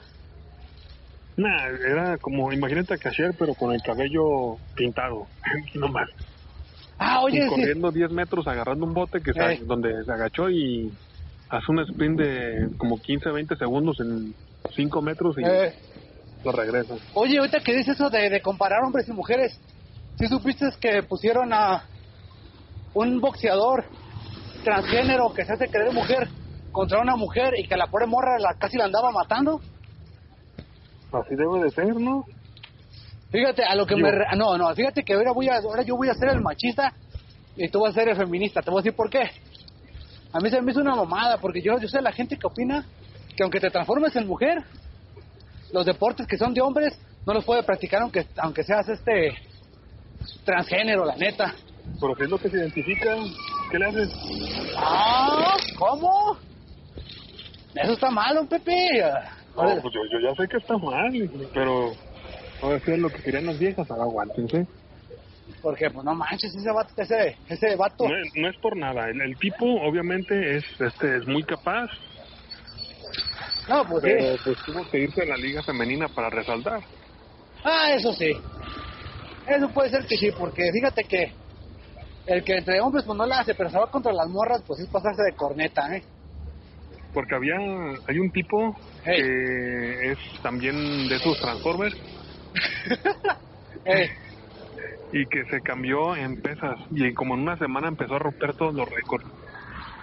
Nah, 1.36 1.67
era 1.67 2.17
como, 2.17 2.52
imagínate 2.54 2.93
a 2.93 2.97
Cashier, 2.97 3.34
pero 3.38 3.56
con 3.56 3.73
el 3.73 3.82
cabello 3.82 4.58
pintado, 4.76 5.26
no 5.73 5.88
más. 5.88 6.08
Ah, 6.99 7.21
oye, 7.21 7.43
y 7.43 7.47
corriendo 7.49 7.91
10 7.91 8.12
metros 8.12 8.47
agarrando 8.47 8.86
un 8.86 8.93
bote 8.93 9.19
que 9.19 9.34
se- 9.34 9.41
Ey. 9.43 9.58
donde 9.65 10.04
se 10.06 10.12
agachó 10.12 10.49
y 10.49 10.91
hace 11.53 11.71
un 11.71 11.79
sprint 11.81 12.19
de 12.19 12.67
como 12.77 12.97
15, 12.99 13.29
20 13.29 13.55
segundos 13.55 13.95
en 13.99 14.33
5 14.75 15.01
metros 15.01 15.35
y 15.37 15.45
Eh, 15.45 15.73
lo 16.43 16.51
regresa. 16.51 16.95
Oye, 17.13 17.37
ahorita 17.37 17.59
que 17.61 17.73
dices 17.75 17.95
eso 17.95 18.09
de, 18.09 18.29
de 18.29 18.41
comparar 18.41 18.83
hombres 18.83 19.07
y 19.07 19.11
mujeres, 19.13 19.59
¿sí 20.17 20.27
supiste 20.27 20.65
que 20.81 21.03
pusieron 21.03 21.53
a 21.53 21.83
un 22.93 23.19
boxeador 23.21 23.85
transgénero 24.63 25.31
que 25.33 25.45
se 25.45 25.53
hace 25.53 25.67
creer 25.69 25.93
mujer 25.93 26.27
contra 26.71 26.99
una 26.99 27.15
mujer 27.15 27.53
y 27.57 27.67
que 27.67 27.77
la 27.77 27.87
pobre 27.87 28.07
morra 28.07 28.39
la, 28.39 28.55
casi 28.55 28.77
la 28.77 28.85
andaba 28.85 29.11
matando? 29.11 29.61
Así 31.11 31.35
debe 31.35 31.63
de 31.63 31.69
ser, 31.71 31.95
¿no? 31.95 32.23
Fíjate, 33.31 33.63
a 33.63 33.75
lo 33.75 33.85
que 33.85 33.95
Yo. 33.95 34.01
me... 34.03 34.11
re- 34.11 34.25
No, 34.35 34.57
no, 34.57 34.73
fíjate 34.73 35.03
que 35.03 35.13
ahora, 35.13 35.31
voy 35.33 35.49
a, 35.49 35.57
ahora 35.57 35.83
yo 35.83 35.95
voy 35.95 36.09
a 36.09 36.13
ser 36.15 36.29
el 36.29 36.41
machista 36.41 36.93
y 37.55 37.69
tú 37.69 37.81
vas 37.81 37.91
a 37.91 37.99
ser 37.99 38.09
el 38.09 38.17
feminista. 38.17 38.61
Te 38.61 38.71
voy 38.71 38.79
a 38.79 38.81
decir 38.81 38.95
por 38.95 39.09
qué. 39.09 39.29
A 40.34 40.39
mí 40.39 40.50
se 40.50 40.62
me 40.62 40.72
hizo 40.72 40.82
una 40.82 40.96
mamada, 40.96 41.38
porque 41.38 41.62
yo, 41.62 41.78
yo 41.80 41.88
sé 41.88 42.02
la 42.02 42.12
gente 42.12 42.38
que 42.38 42.48
opina 42.48 42.86
que 43.36 43.43
aunque 43.43 43.60
te 43.60 43.69
transformes 43.69 44.15
en 44.15 44.28
mujer, 44.28 44.63
los 45.72 45.86
deportes 45.86 46.28
que 46.28 46.38
son 46.38 46.54
de 46.54 46.62
hombres 46.62 47.00
no 47.26 47.34
los 47.34 47.46
puede 47.46 47.63
practicar 47.63 48.02
aunque, 48.02 48.26
aunque 48.38 48.63
seas 48.63 48.88
este 48.89 49.30
transgénero, 50.43 51.06
la 51.06 51.15
neta. 51.15 51.54
Pero 52.00 52.15
si 52.15 52.24
es 52.24 52.30
lo 52.30 52.38
que 52.38 52.50
se 52.50 52.58
identifica, 52.58 53.15
¿qué 53.72 53.80
le 53.80 53.86
haces? 53.86 54.10
Ah, 54.78 55.56
¿cómo? 55.78 56.38
Eso 57.76 57.93
está 57.93 58.10
malo, 58.10 58.46
Pepe. 58.46 58.74
No, 59.56 59.63
pues 59.82 59.93
yo, 59.93 60.02
yo 60.12 60.30
ya 60.30 60.36
sé 60.36 60.48
que 60.48 60.58
está 60.58 60.78
mal, 60.78 61.12
pero 61.54 61.91
ahora 62.62 62.80
sí 62.80 62.91
es 62.91 63.00
lo 63.00 63.10
que 63.10 63.22
querían 63.22 63.46
las 63.46 63.60
viejas, 63.60 63.89
ahora 63.89 64.04
aguántense. 64.04 64.67
Porque, 65.63 65.89
pues 65.89 66.04
no 66.06 66.13
manches, 66.13 66.54
ese 66.54 66.71
vato, 66.71 66.91
ese, 66.97 67.38
ese 67.47 67.76
vato. 67.78 68.04
No, 68.08 68.15
es- 68.15 68.32
no 68.36 68.49
es 68.49 68.58
por 68.58 68.76
nada, 68.78 69.10
el, 69.10 69.19
el 69.21 69.36
tipo 69.39 69.65
obviamente 69.65 70.58
es 70.58 70.65
este 70.78 71.17
es 71.17 71.26
muy 71.26 71.41
capaz, 71.43 71.88
No, 73.69 73.86
pues 73.88 74.02
pero 74.04 74.36
sí. 74.36 74.41
pues 74.43 74.58
tuvo 74.65 74.89
que 74.91 74.99
irse 74.99 75.21
a 75.21 75.26
la 75.26 75.38
liga 75.38 75.63
femenina 75.63 76.10
para 76.10 76.30
resaltar. 76.30 76.82
Ah, 77.63 77.93
eso 77.95 78.12
sí. 78.13 78.30
Eso 79.47 79.69
puede 79.73 79.89
ser 79.89 80.06
que 80.06 80.17
sí, 80.17 80.32
porque 80.38 80.63
fíjate 80.73 81.04
que 81.06 81.34
el 82.26 82.43
que 82.43 82.58
entre 82.58 82.82
hombres 82.82 83.06
pues 83.06 83.17
no 83.17 83.26
la 83.26 83.39
hace, 83.39 83.56
pero 83.56 83.69
se 83.69 83.78
va 83.80 83.89
contra 83.89 84.12
las 84.12 84.28
morras, 84.28 84.62
pues 84.67 84.82
es 84.82 84.89
pasarse 84.89 85.23
de 85.23 85.34
corneta, 85.34 85.95
¿eh? 85.95 86.04
Porque 87.13 87.36
había, 87.36 87.56
hay 87.56 88.19
un 88.19 88.32
tipo 88.32 88.76
Hey. 89.06 89.21
que 89.21 90.12
es 90.12 90.19
también 90.41 90.76
de 91.08 91.15
esos 91.15 91.39
Transformers 91.39 91.95
Eh, 93.86 94.10
y 95.13 95.28
que 95.28 95.45
se 95.45 95.62
cambió 95.62 96.15
en 96.15 96.41
pesas 96.41 96.80
y 96.89 97.13
como 97.13 97.36
en 97.36 97.41
una 97.41 97.56
semana 97.58 97.88
empezó 97.88 98.15
a 98.15 98.19
romper 98.19 98.56
todos 98.56 98.73
los 98.73 98.89
récords. 98.89 99.26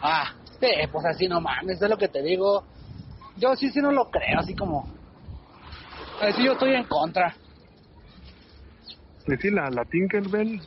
ah, 0.00 0.32
sí, 0.60 0.68
pues 0.90 1.04
así 1.04 1.26
no 1.26 1.40
mames, 1.40 1.82
es 1.82 1.90
lo 1.90 1.98
que 1.98 2.08
te 2.08 2.22
digo. 2.22 2.64
Yo 3.36 3.54
sí, 3.56 3.70
sí 3.70 3.80
no 3.80 3.90
lo 3.90 4.08
creo, 4.08 4.38
así 4.38 4.54
como... 4.54 4.86
Así 6.20 6.44
yo 6.44 6.52
estoy 6.52 6.74
en 6.74 6.84
contra. 6.84 7.34
Y 9.26 9.36
sí, 9.36 9.50
la, 9.50 9.68
la 9.70 9.84
Tinkerbell 9.84 10.60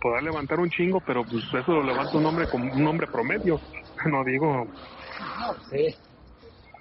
podrá 0.00 0.22
levantar 0.22 0.58
un 0.58 0.70
chingo, 0.70 1.00
pero 1.06 1.22
pues 1.24 1.44
eso 1.52 1.72
lo 1.72 1.82
levanta 1.82 2.16
un 2.16 2.26
hombre 2.26 2.46
como 2.50 2.72
un 2.72 2.86
hombre 2.86 3.06
promedio. 3.06 3.60
No 4.04 4.24
digo, 4.24 4.64
No, 4.64 5.54
sí. 5.70 5.94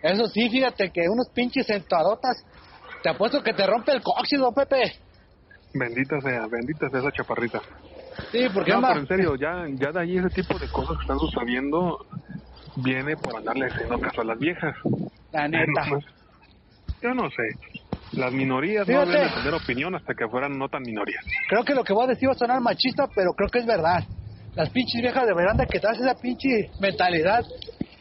Eso 0.01 0.25
sí, 0.25 0.49
fíjate 0.49 0.89
que 0.89 1.01
unos 1.07 1.29
pinches 1.35 1.67
sentadotas, 1.67 2.43
te 3.03 3.09
apuesto 3.09 3.43
que 3.43 3.53
te 3.53 3.67
rompe 3.67 3.91
el 3.91 4.01
cóxido, 4.01 4.51
Pepe. 4.51 4.91
Bendita 5.73 6.19
sea, 6.21 6.47
bendita 6.49 6.89
sea 6.89 6.99
esa 6.99 7.11
chaparrita. 7.11 7.59
Sí, 8.31 8.47
porque 8.53 8.71
No, 8.71 8.77
anda- 8.77 8.89
pero 8.89 8.99
en 9.01 9.07
serio, 9.07 9.35
ya, 9.35 9.65
ya 9.77 9.91
de 9.91 9.99
ahí 10.01 10.17
ese 10.17 10.29
tipo 10.29 10.57
de 10.59 10.67
cosas 10.69 10.97
que 10.97 11.01
están 11.03 11.19
sucediendo 11.19 11.97
viene 12.75 13.15
por 13.17 13.35
andarle 13.37 13.67
haciendo 13.67 13.99
caso 13.99 14.21
a 14.21 14.25
las 14.25 14.39
viejas. 14.39 14.75
la 15.31 15.47
neta. 15.47 15.85
No, 15.89 15.99
yo 17.01 17.13
no 17.13 17.29
sé. 17.29 17.77
Las 18.11 18.33
minorías 18.33 18.85
Fíjate. 18.85 19.05
no 19.05 19.11
deben 19.11 19.29
de 19.29 19.35
tener 19.35 19.53
opinión 19.53 19.95
hasta 19.95 20.13
que 20.13 20.27
fueran 20.27 20.57
no 20.57 20.67
tan 20.67 20.81
minorías. 20.83 21.23
Creo 21.49 21.63
que 21.63 21.73
lo 21.73 21.83
que 21.83 21.93
voy 21.93 22.05
a 22.05 22.07
decir 22.09 22.27
va 22.27 22.33
a 22.33 22.35
sonar 22.35 22.59
machista, 22.59 23.07
pero 23.15 23.31
creo 23.33 23.49
que 23.49 23.59
es 23.59 23.65
verdad. 23.65 24.03
Las 24.55 24.69
pinches 24.69 25.01
viejas 25.01 25.25
de 25.25 25.67
quitarse 25.71 26.01
esa 26.01 26.15
pinche 26.15 26.69
mentalidad 26.79 27.41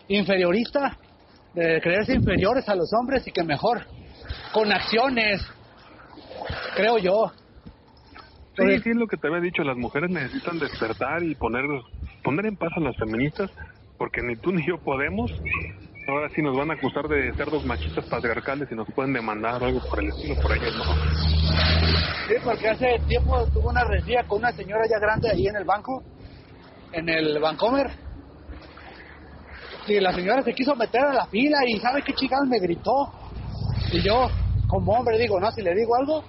inferiorista 0.09 0.97
de 1.55 1.81
creerse 1.81 2.15
inferiores 2.15 2.69
a 2.69 2.75
los 2.75 2.91
hombres 2.99 3.27
y 3.27 3.33
que 3.33 3.45
mejor 3.45 3.87
con 4.53 4.73
acciones, 4.73 5.41
creo 6.75 6.99
yo. 6.99 7.33
Sí, 8.61 8.79
sí, 8.83 8.91
es 8.91 8.97
lo 8.97 9.07
que 9.07 9.17
te 9.17 9.29
había 9.29 9.41
dicho. 9.41 9.63
Las 9.63 9.77
mujeres 9.77 10.11
necesitan 10.11 10.59
despertar 10.59 11.23
y 11.23 11.35
poner, 11.35 11.65
poner 12.23 12.47
en 12.47 12.57
paz 12.57 12.73
a 12.77 12.81
las 12.81 12.97
feministas, 12.97 13.51
porque 13.97 14.23
ni 14.23 14.37
tú 14.37 14.53
ni 14.53 14.67
yo 14.67 14.79
podemos. 14.79 15.31
Ahora 16.09 16.29
sí 16.35 16.43
nos 16.43 16.57
van 16.57 16.71
a 16.71 16.75
acusar 16.75 17.07
de 17.09 17.33
ser 17.35 17.51
dos 17.51 17.65
machistas 17.65 18.05
patriarcales 18.07 18.69
y 18.71 18.75
nos 18.75 18.89
pueden 18.95 19.13
demandar 19.13 19.63
o 19.63 19.67
algo 19.67 19.81
por 19.89 20.03
el 20.03 20.09
estilo 20.09 20.35
por 20.41 20.53
ellos, 20.53 20.75
¿no? 20.77 20.85
Sí, 22.27 22.35
porque 22.43 22.69
hace 22.69 22.99
tiempo 23.07 23.47
tuve 23.53 23.69
una 23.69 23.85
rencilla 23.85 24.25
con 24.27 24.39
una 24.39 24.53
señora 24.53 24.83
ya 24.89 24.99
grande 24.99 25.31
ahí 25.31 25.47
en 25.47 25.57
el 25.57 25.65
banco, 25.65 26.03
en 26.93 27.09
el 27.09 27.39
Bancomer. 27.39 27.91
Y 29.87 30.01
la 30.01 30.13
señora 30.13 30.43
se 30.43 30.53
quiso 30.53 30.75
meter 30.77 31.03
a 31.03 31.13
la 31.13 31.27
fila 31.27 31.59
y 31.67 31.79
¿sabe 31.81 32.03
qué 32.03 32.13
chingada 32.15 32.45
me 32.47 32.61
gritó? 32.61 33.13
Y 33.93 34.03
yo, 34.03 34.29
como 34.69 34.93
hombre, 34.93 35.19
digo, 35.19 35.41
no, 35.41 35.51
si 35.51 35.63
le 35.63 35.75
digo 35.75 35.97
algo, 35.97 36.23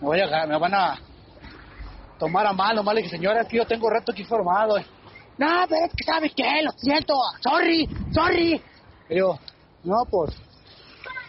me, 0.00 0.06
voy 0.06 0.20
a, 0.20 0.46
me 0.46 0.58
van 0.58 0.74
a 0.74 0.98
tomar 2.18 2.46
a 2.46 2.52
mal, 2.52 2.96
dije, 2.96 3.08
señora, 3.08 3.42
es 3.42 3.48
que 3.48 3.58
yo 3.58 3.66
tengo 3.66 3.88
reto 3.90 4.12
aquí 4.12 4.24
formado. 4.24 4.76
No, 5.38 5.46
pero 5.68 5.86
es 5.86 5.92
que 5.94 6.04
¿sabe 6.04 6.30
qué? 6.30 6.62
Lo 6.62 6.72
siento, 6.72 7.14
sorry, 7.40 7.88
sorry. 8.12 8.60
Y 9.08 9.18
yo, 9.18 9.38
no, 9.84 10.04
pues, 10.10 10.34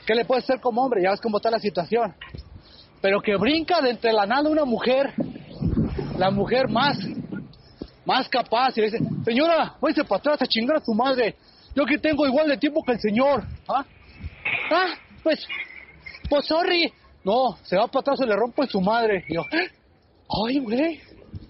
¿qué 0.06 0.16
le 0.16 0.26
puede 0.26 0.42
hacer 0.42 0.60
como 0.60 0.82
hombre? 0.82 1.04
Ya 1.04 1.12
ves 1.12 1.22
cómo 1.22 1.38
está 1.38 1.52
la 1.52 1.60
situación 1.60 2.16
pero 3.02 3.22
que 3.22 3.36
brinca 3.38 3.82
de 3.82 3.92
entre 3.92 4.12
la 4.12 4.26
nada 4.26 4.50
una 4.50 4.66
mujer, 4.66 5.14
la 6.18 6.32
mujer 6.32 6.68
más, 6.70 6.98
más 8.06 8.28
capaz, 8.30 8.78
y 8.78 8.82
le 8.82 8.92
dice, 8.92 9.00
señora, 9.24 9.76
váyase 9.80 10.04
para 10.04 10.20
atrás 10.20 10.42
a 10.42 10.48
chingar 10.48 10.78
a 10.78 10.82
su 10.82 10.94
madre, 10.94 11.36
yo 11.76 11.86
que 11.86 11.98
tengo 11.98 12.26
igual 12.26 12.48
de 12.48 12.58
tiempo 12.58 12.84
que 12.86 12.94
el 12.94 13.00
señor, 13.00 13.44
¿ah? 13.68 13.86
Ah, 14.72 14.94
pues, 15.24 15.48
pues 16.30 16.46
sorry, 16.46 16.92
no, 17.24 17.58
se 17.64 17.78
va 17.78 17.88
para 17.88 18.02
atrás 18.02 18.20
y 18.22 18.26
le 18.26 18.36
rompo 18.36 18.64
en 18.64 18.70
su 18.70 18.82
madre, 18.82 19.24
y 19.28 19.36
yo, 19.36 19.44
ay, 20.48 20.60
güey, 20.60 21.02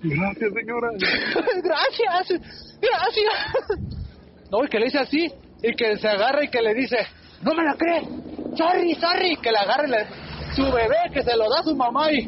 Gracias, 0.02 0.52
señora. 0.54 0.88
gracias, 1.64 2.42
gracias. 2.82 3.80
No, 4.52 4.64
y 4.64 4.68
que 4.70 4.80
le 4.80 4.86
dice 4.86 5.00
así, 5.00 5.32
y 5.62 5.76
que 5.76 5.98
se 5.98 6.08
agarra 6.08 6.44
y 6.44 6.50
que 6.50 6.62
le 6.62 6.74
dice, 6.74 6.98
no 7.42 7.54
me 7.54 7.64
la 7.64 7.74
cree, 7.76 8.02
sorry, 8.56 8.96
sorry, 8.96 9.36
que 9.42 9.52
le 9.52 9.58
agarre 9.58 9.88
le- 9.88 10.08
su 10.56 10.64
bebé, 10.64 10.96
que 11.14 11.22
se 11.22 11.36
lo 11.36 11.50
da 11.50 11.60
a 11.60 11.64
su 11.64 11.76
mamá 11.76 12.12
y, 12.12 12.26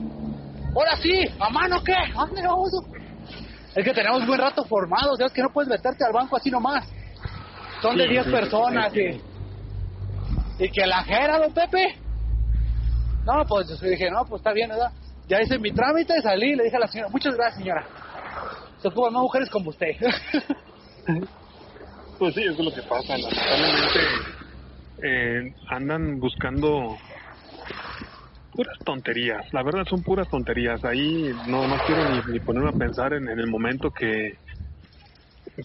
ahora 0.75 0.97
sí, 1.01 1.25
mamá, 1.37 1.67
¿no 1.69 1.81
qué? 1.83 1.95
¿Dónde 2.13 2.41
vamos? 2.41 2.71
Es 3.75 3.85
que 3.85 3.93
tenemos 3.93 4.25
buen 4.27 4.39
rato 4.39 4.65
formados, 4.65 5.17
ya 5.17 5.25
es 5.27 5.31
que 5.33 5.41
no 5.41 5.49
puedes 5.53 5.69
meterte 5.69 6.03
al 6.05 6.11
banco 6.13 6.35
así 6.37 6.51
nomás. 6.51 6.85
Son 7.81 7.97
de 7.97 8.03
Sí, 8.03 8.09
10 8.11 8.25
sí, 8.25 8.31
personas 8.31 8.91
sí. 8.93 8.99
y, 10.59 10.65
y 10.65 10.69
que 10.71 10.85
la 10.85 11.03
jera, 11.03 11.39
don 11.39 11.53
Pepe. 11.53 11.95
No, 13.25 13.43
pues 13.47 13.67
yo 13.69 13.75
dije, 13.89 14.09
no, 14.11 14.25
pues 14.25 14.41
está 14.41 14.51
bien, 14.51 14.69
¿verdad? 14.69 14.91
Ya 15.31 15.41
hice 15.41 15.57
mi 15.59 15.71
trámite, 15.71 16.21
salí 16.21 16.51
y 16.51 16.55
le 16.57 16.65
dije 16.65 16.75
a 16.75 16.81
la 16.81 16.87
señora, 16.89 17.09
muchas 17.09 17.33
gracias, 17.35 17.59
señora. 17.59 17.87
Se 18.81 18.89
ocupan 18.89 19.13
más 19.13 19.21
mujeres 19.23 19.49
como 19.49 19.69
usted. 19.69 19.91
Pues 22.19 22.35
sí, 22.35 22.43
eso 22.43 22.51
es 22.51 22.65
lo 22.65 22.71
que 22.71 22.87
pasa. 22.87 23.17
Lamentablemente 23.17 23.99
eh, 25.01 25.53
andan 25.71 26.19
buscando 26.19 26.95
puras 28.53 28.77
tonterías. 28.85 29.41
La 29.53 29.63
verdad 29.63 29.85
son 29.89 30.03
puras 30.03 30.29
tonterías. 30.29 30.85
Ahí 30.85 31.31
no, 31.47 31.65
no 31.65 31.77
quiero 31.77 32.07
ni, 32.11 32.21
ni 32.31 32.39
ponerme 32.41 32.69
a 32.69 32.73
pensar 32.73 33.13
en, 33.13 33.27
en 33.27 33.39
el 33.39 33.47
momento 33.47 33.89
que 33.89 34.33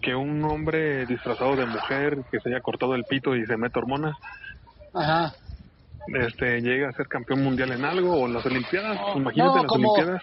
que 0.00 0.14
un 0.14 0.42
hombre 0.44 1.04
disfrazado 1.04 1.56
de 1.56 1.66
mujer 1.66 2.16
que 2.30 2.40
se 2.40 2.48
haya 2.48 2.62
cortado 2.62 2.94
el 2.94 3.04
pito 3.04 3.36
y 3.36 3.44
se 3.44 3.56
mete 3.58 3.78
hormonas 3.78 4.16
Ajá. 4.94 5.34
Este 6.14 6.60
llega 6.60 6.88
a 6.88 6.92
ser 6.92 7.06
campeón 7.08 7.42
mundial 7.42 7.72
en 7.72 7.84
algo 7.84 8.14
o 8.20 8.26
en 8.26 8.34
las 8.34 8.46
olimpiadas 8.46 8.98
No, 8.98 9.16
imagínate 9.16 9.50
no, 9.50 9.56
las 9.62 9.66
como- 9.66 9.92
olimpiadas 9.92 10.22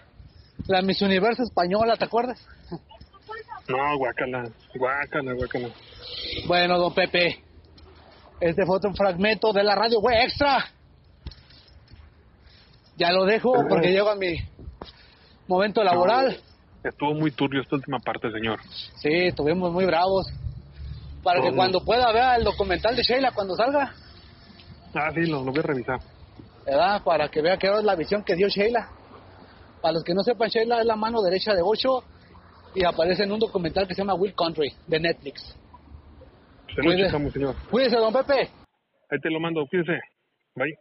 La 0.68 0.82
Miss 0.82 1.02
Universo 1.02 1.44
española, 1.44 1.96
¿te 1.98 2.06
acuerdas? 2.06 2.46
no 3.68 3.98
guácala 3.98 4.50
guácala 4.76 5.34
guácala 5.34 5.70
Bueno, 6.48 6.78
don 6.80 6.94
Pepe, 6.94 7.44
Este 8.40 8.66
fue 8.66 8.76
otro 8.78 8.94
fragmento 8.94 9.54
de 9.54 9.64
la 9.64 9.74
radio, 9.76 10.00
güey, 10.02 10.22
extra. 10.24 10.66
Ya 12.98 13.12
lo 13.12 13.26
dejo 13.26 13.54
porque 13.70 13.90
llego 13.92 14.10
a 14.10 14.16
mi 14.16 14.36
momento 15.48 15.84
laboral. 15.84 16.38
Estuvo 16.84 17.14
muy 17.14 17.32
turbio 17.32 17.62
esta 17.62 17.76
última 17.78 18.00
parte, 18.00 18.30
señor. 18.32 18.60
Sí, 18.98 19.10
estuvimos 19.28 19.72
muy 19.72 19.86
bravos. 19.86 20.28
Para 21.24 21.42
que 21.42 21.54
cuando 21.54 21.80
pueda 21.86 22.12
vea 22.12 22.36
el 22.36 22.44
documental 22.44 22.96
de 22.98 23.04
Sheila 23.04 23.32
cuando 23.32 23.56
salga, 23.56 23.94
Ah, 24.96 25.12
sí, 25.14 25.22
lo, 25.26 25.44
lo 25.44 25.52
voy 25.52 25.60
a 25.60 25.64
revisar. 25.64 26.00
¿verdad? 26.66 27.04
Para 27.04 27.28
que 27.30 27.42
vea 27.42 27.58
que 27.58 27.68
es 27.68 27.84
la 27.84 27.96
visión 27.96 28.24
que 28.24 28.36
dio 28.36 28.48
Sheila. 28.48 28.90
Para 29.82 29.94
los 29.96 30.04
que 30.04 30.14
no 30.14 30.24
sepan, 30.24 30.50
Sheila 30.50 30.80
es 30.80 30.86
la 30.86 30.96
mano 30.96 31.22
derecha 31.22 31.54
de 31.54 31.62
Ocho 31.62 32.04
y 32.74 32.86
aparece 32.86 33.24
en 33.24 33.32
un 33.32 33.40
documental 33.40 33.88
que 33.88 33.94
se 33.94 34.02
llama 34.02 34.14
Will 34.14 34.34
Country 34.34 34.74
de 34.88 35.00
Netflix. 35.00 35.42
Se 36.74 36.82
lo 36.82 36.84
Cuide- 36.92 37.06
checamos, 37.06 37.34
señor. 37.34 37.56
Cuídese, 37.70 37.98
don 37.98 38.14
Pepe. 38.14 38.50
Ahí 39.12 39.20
te 39.22 39.30
lo 39.30 39.40
mando, 39.40 39.66
cuídese. 39.70 40.00
Bye. 40.56 40.74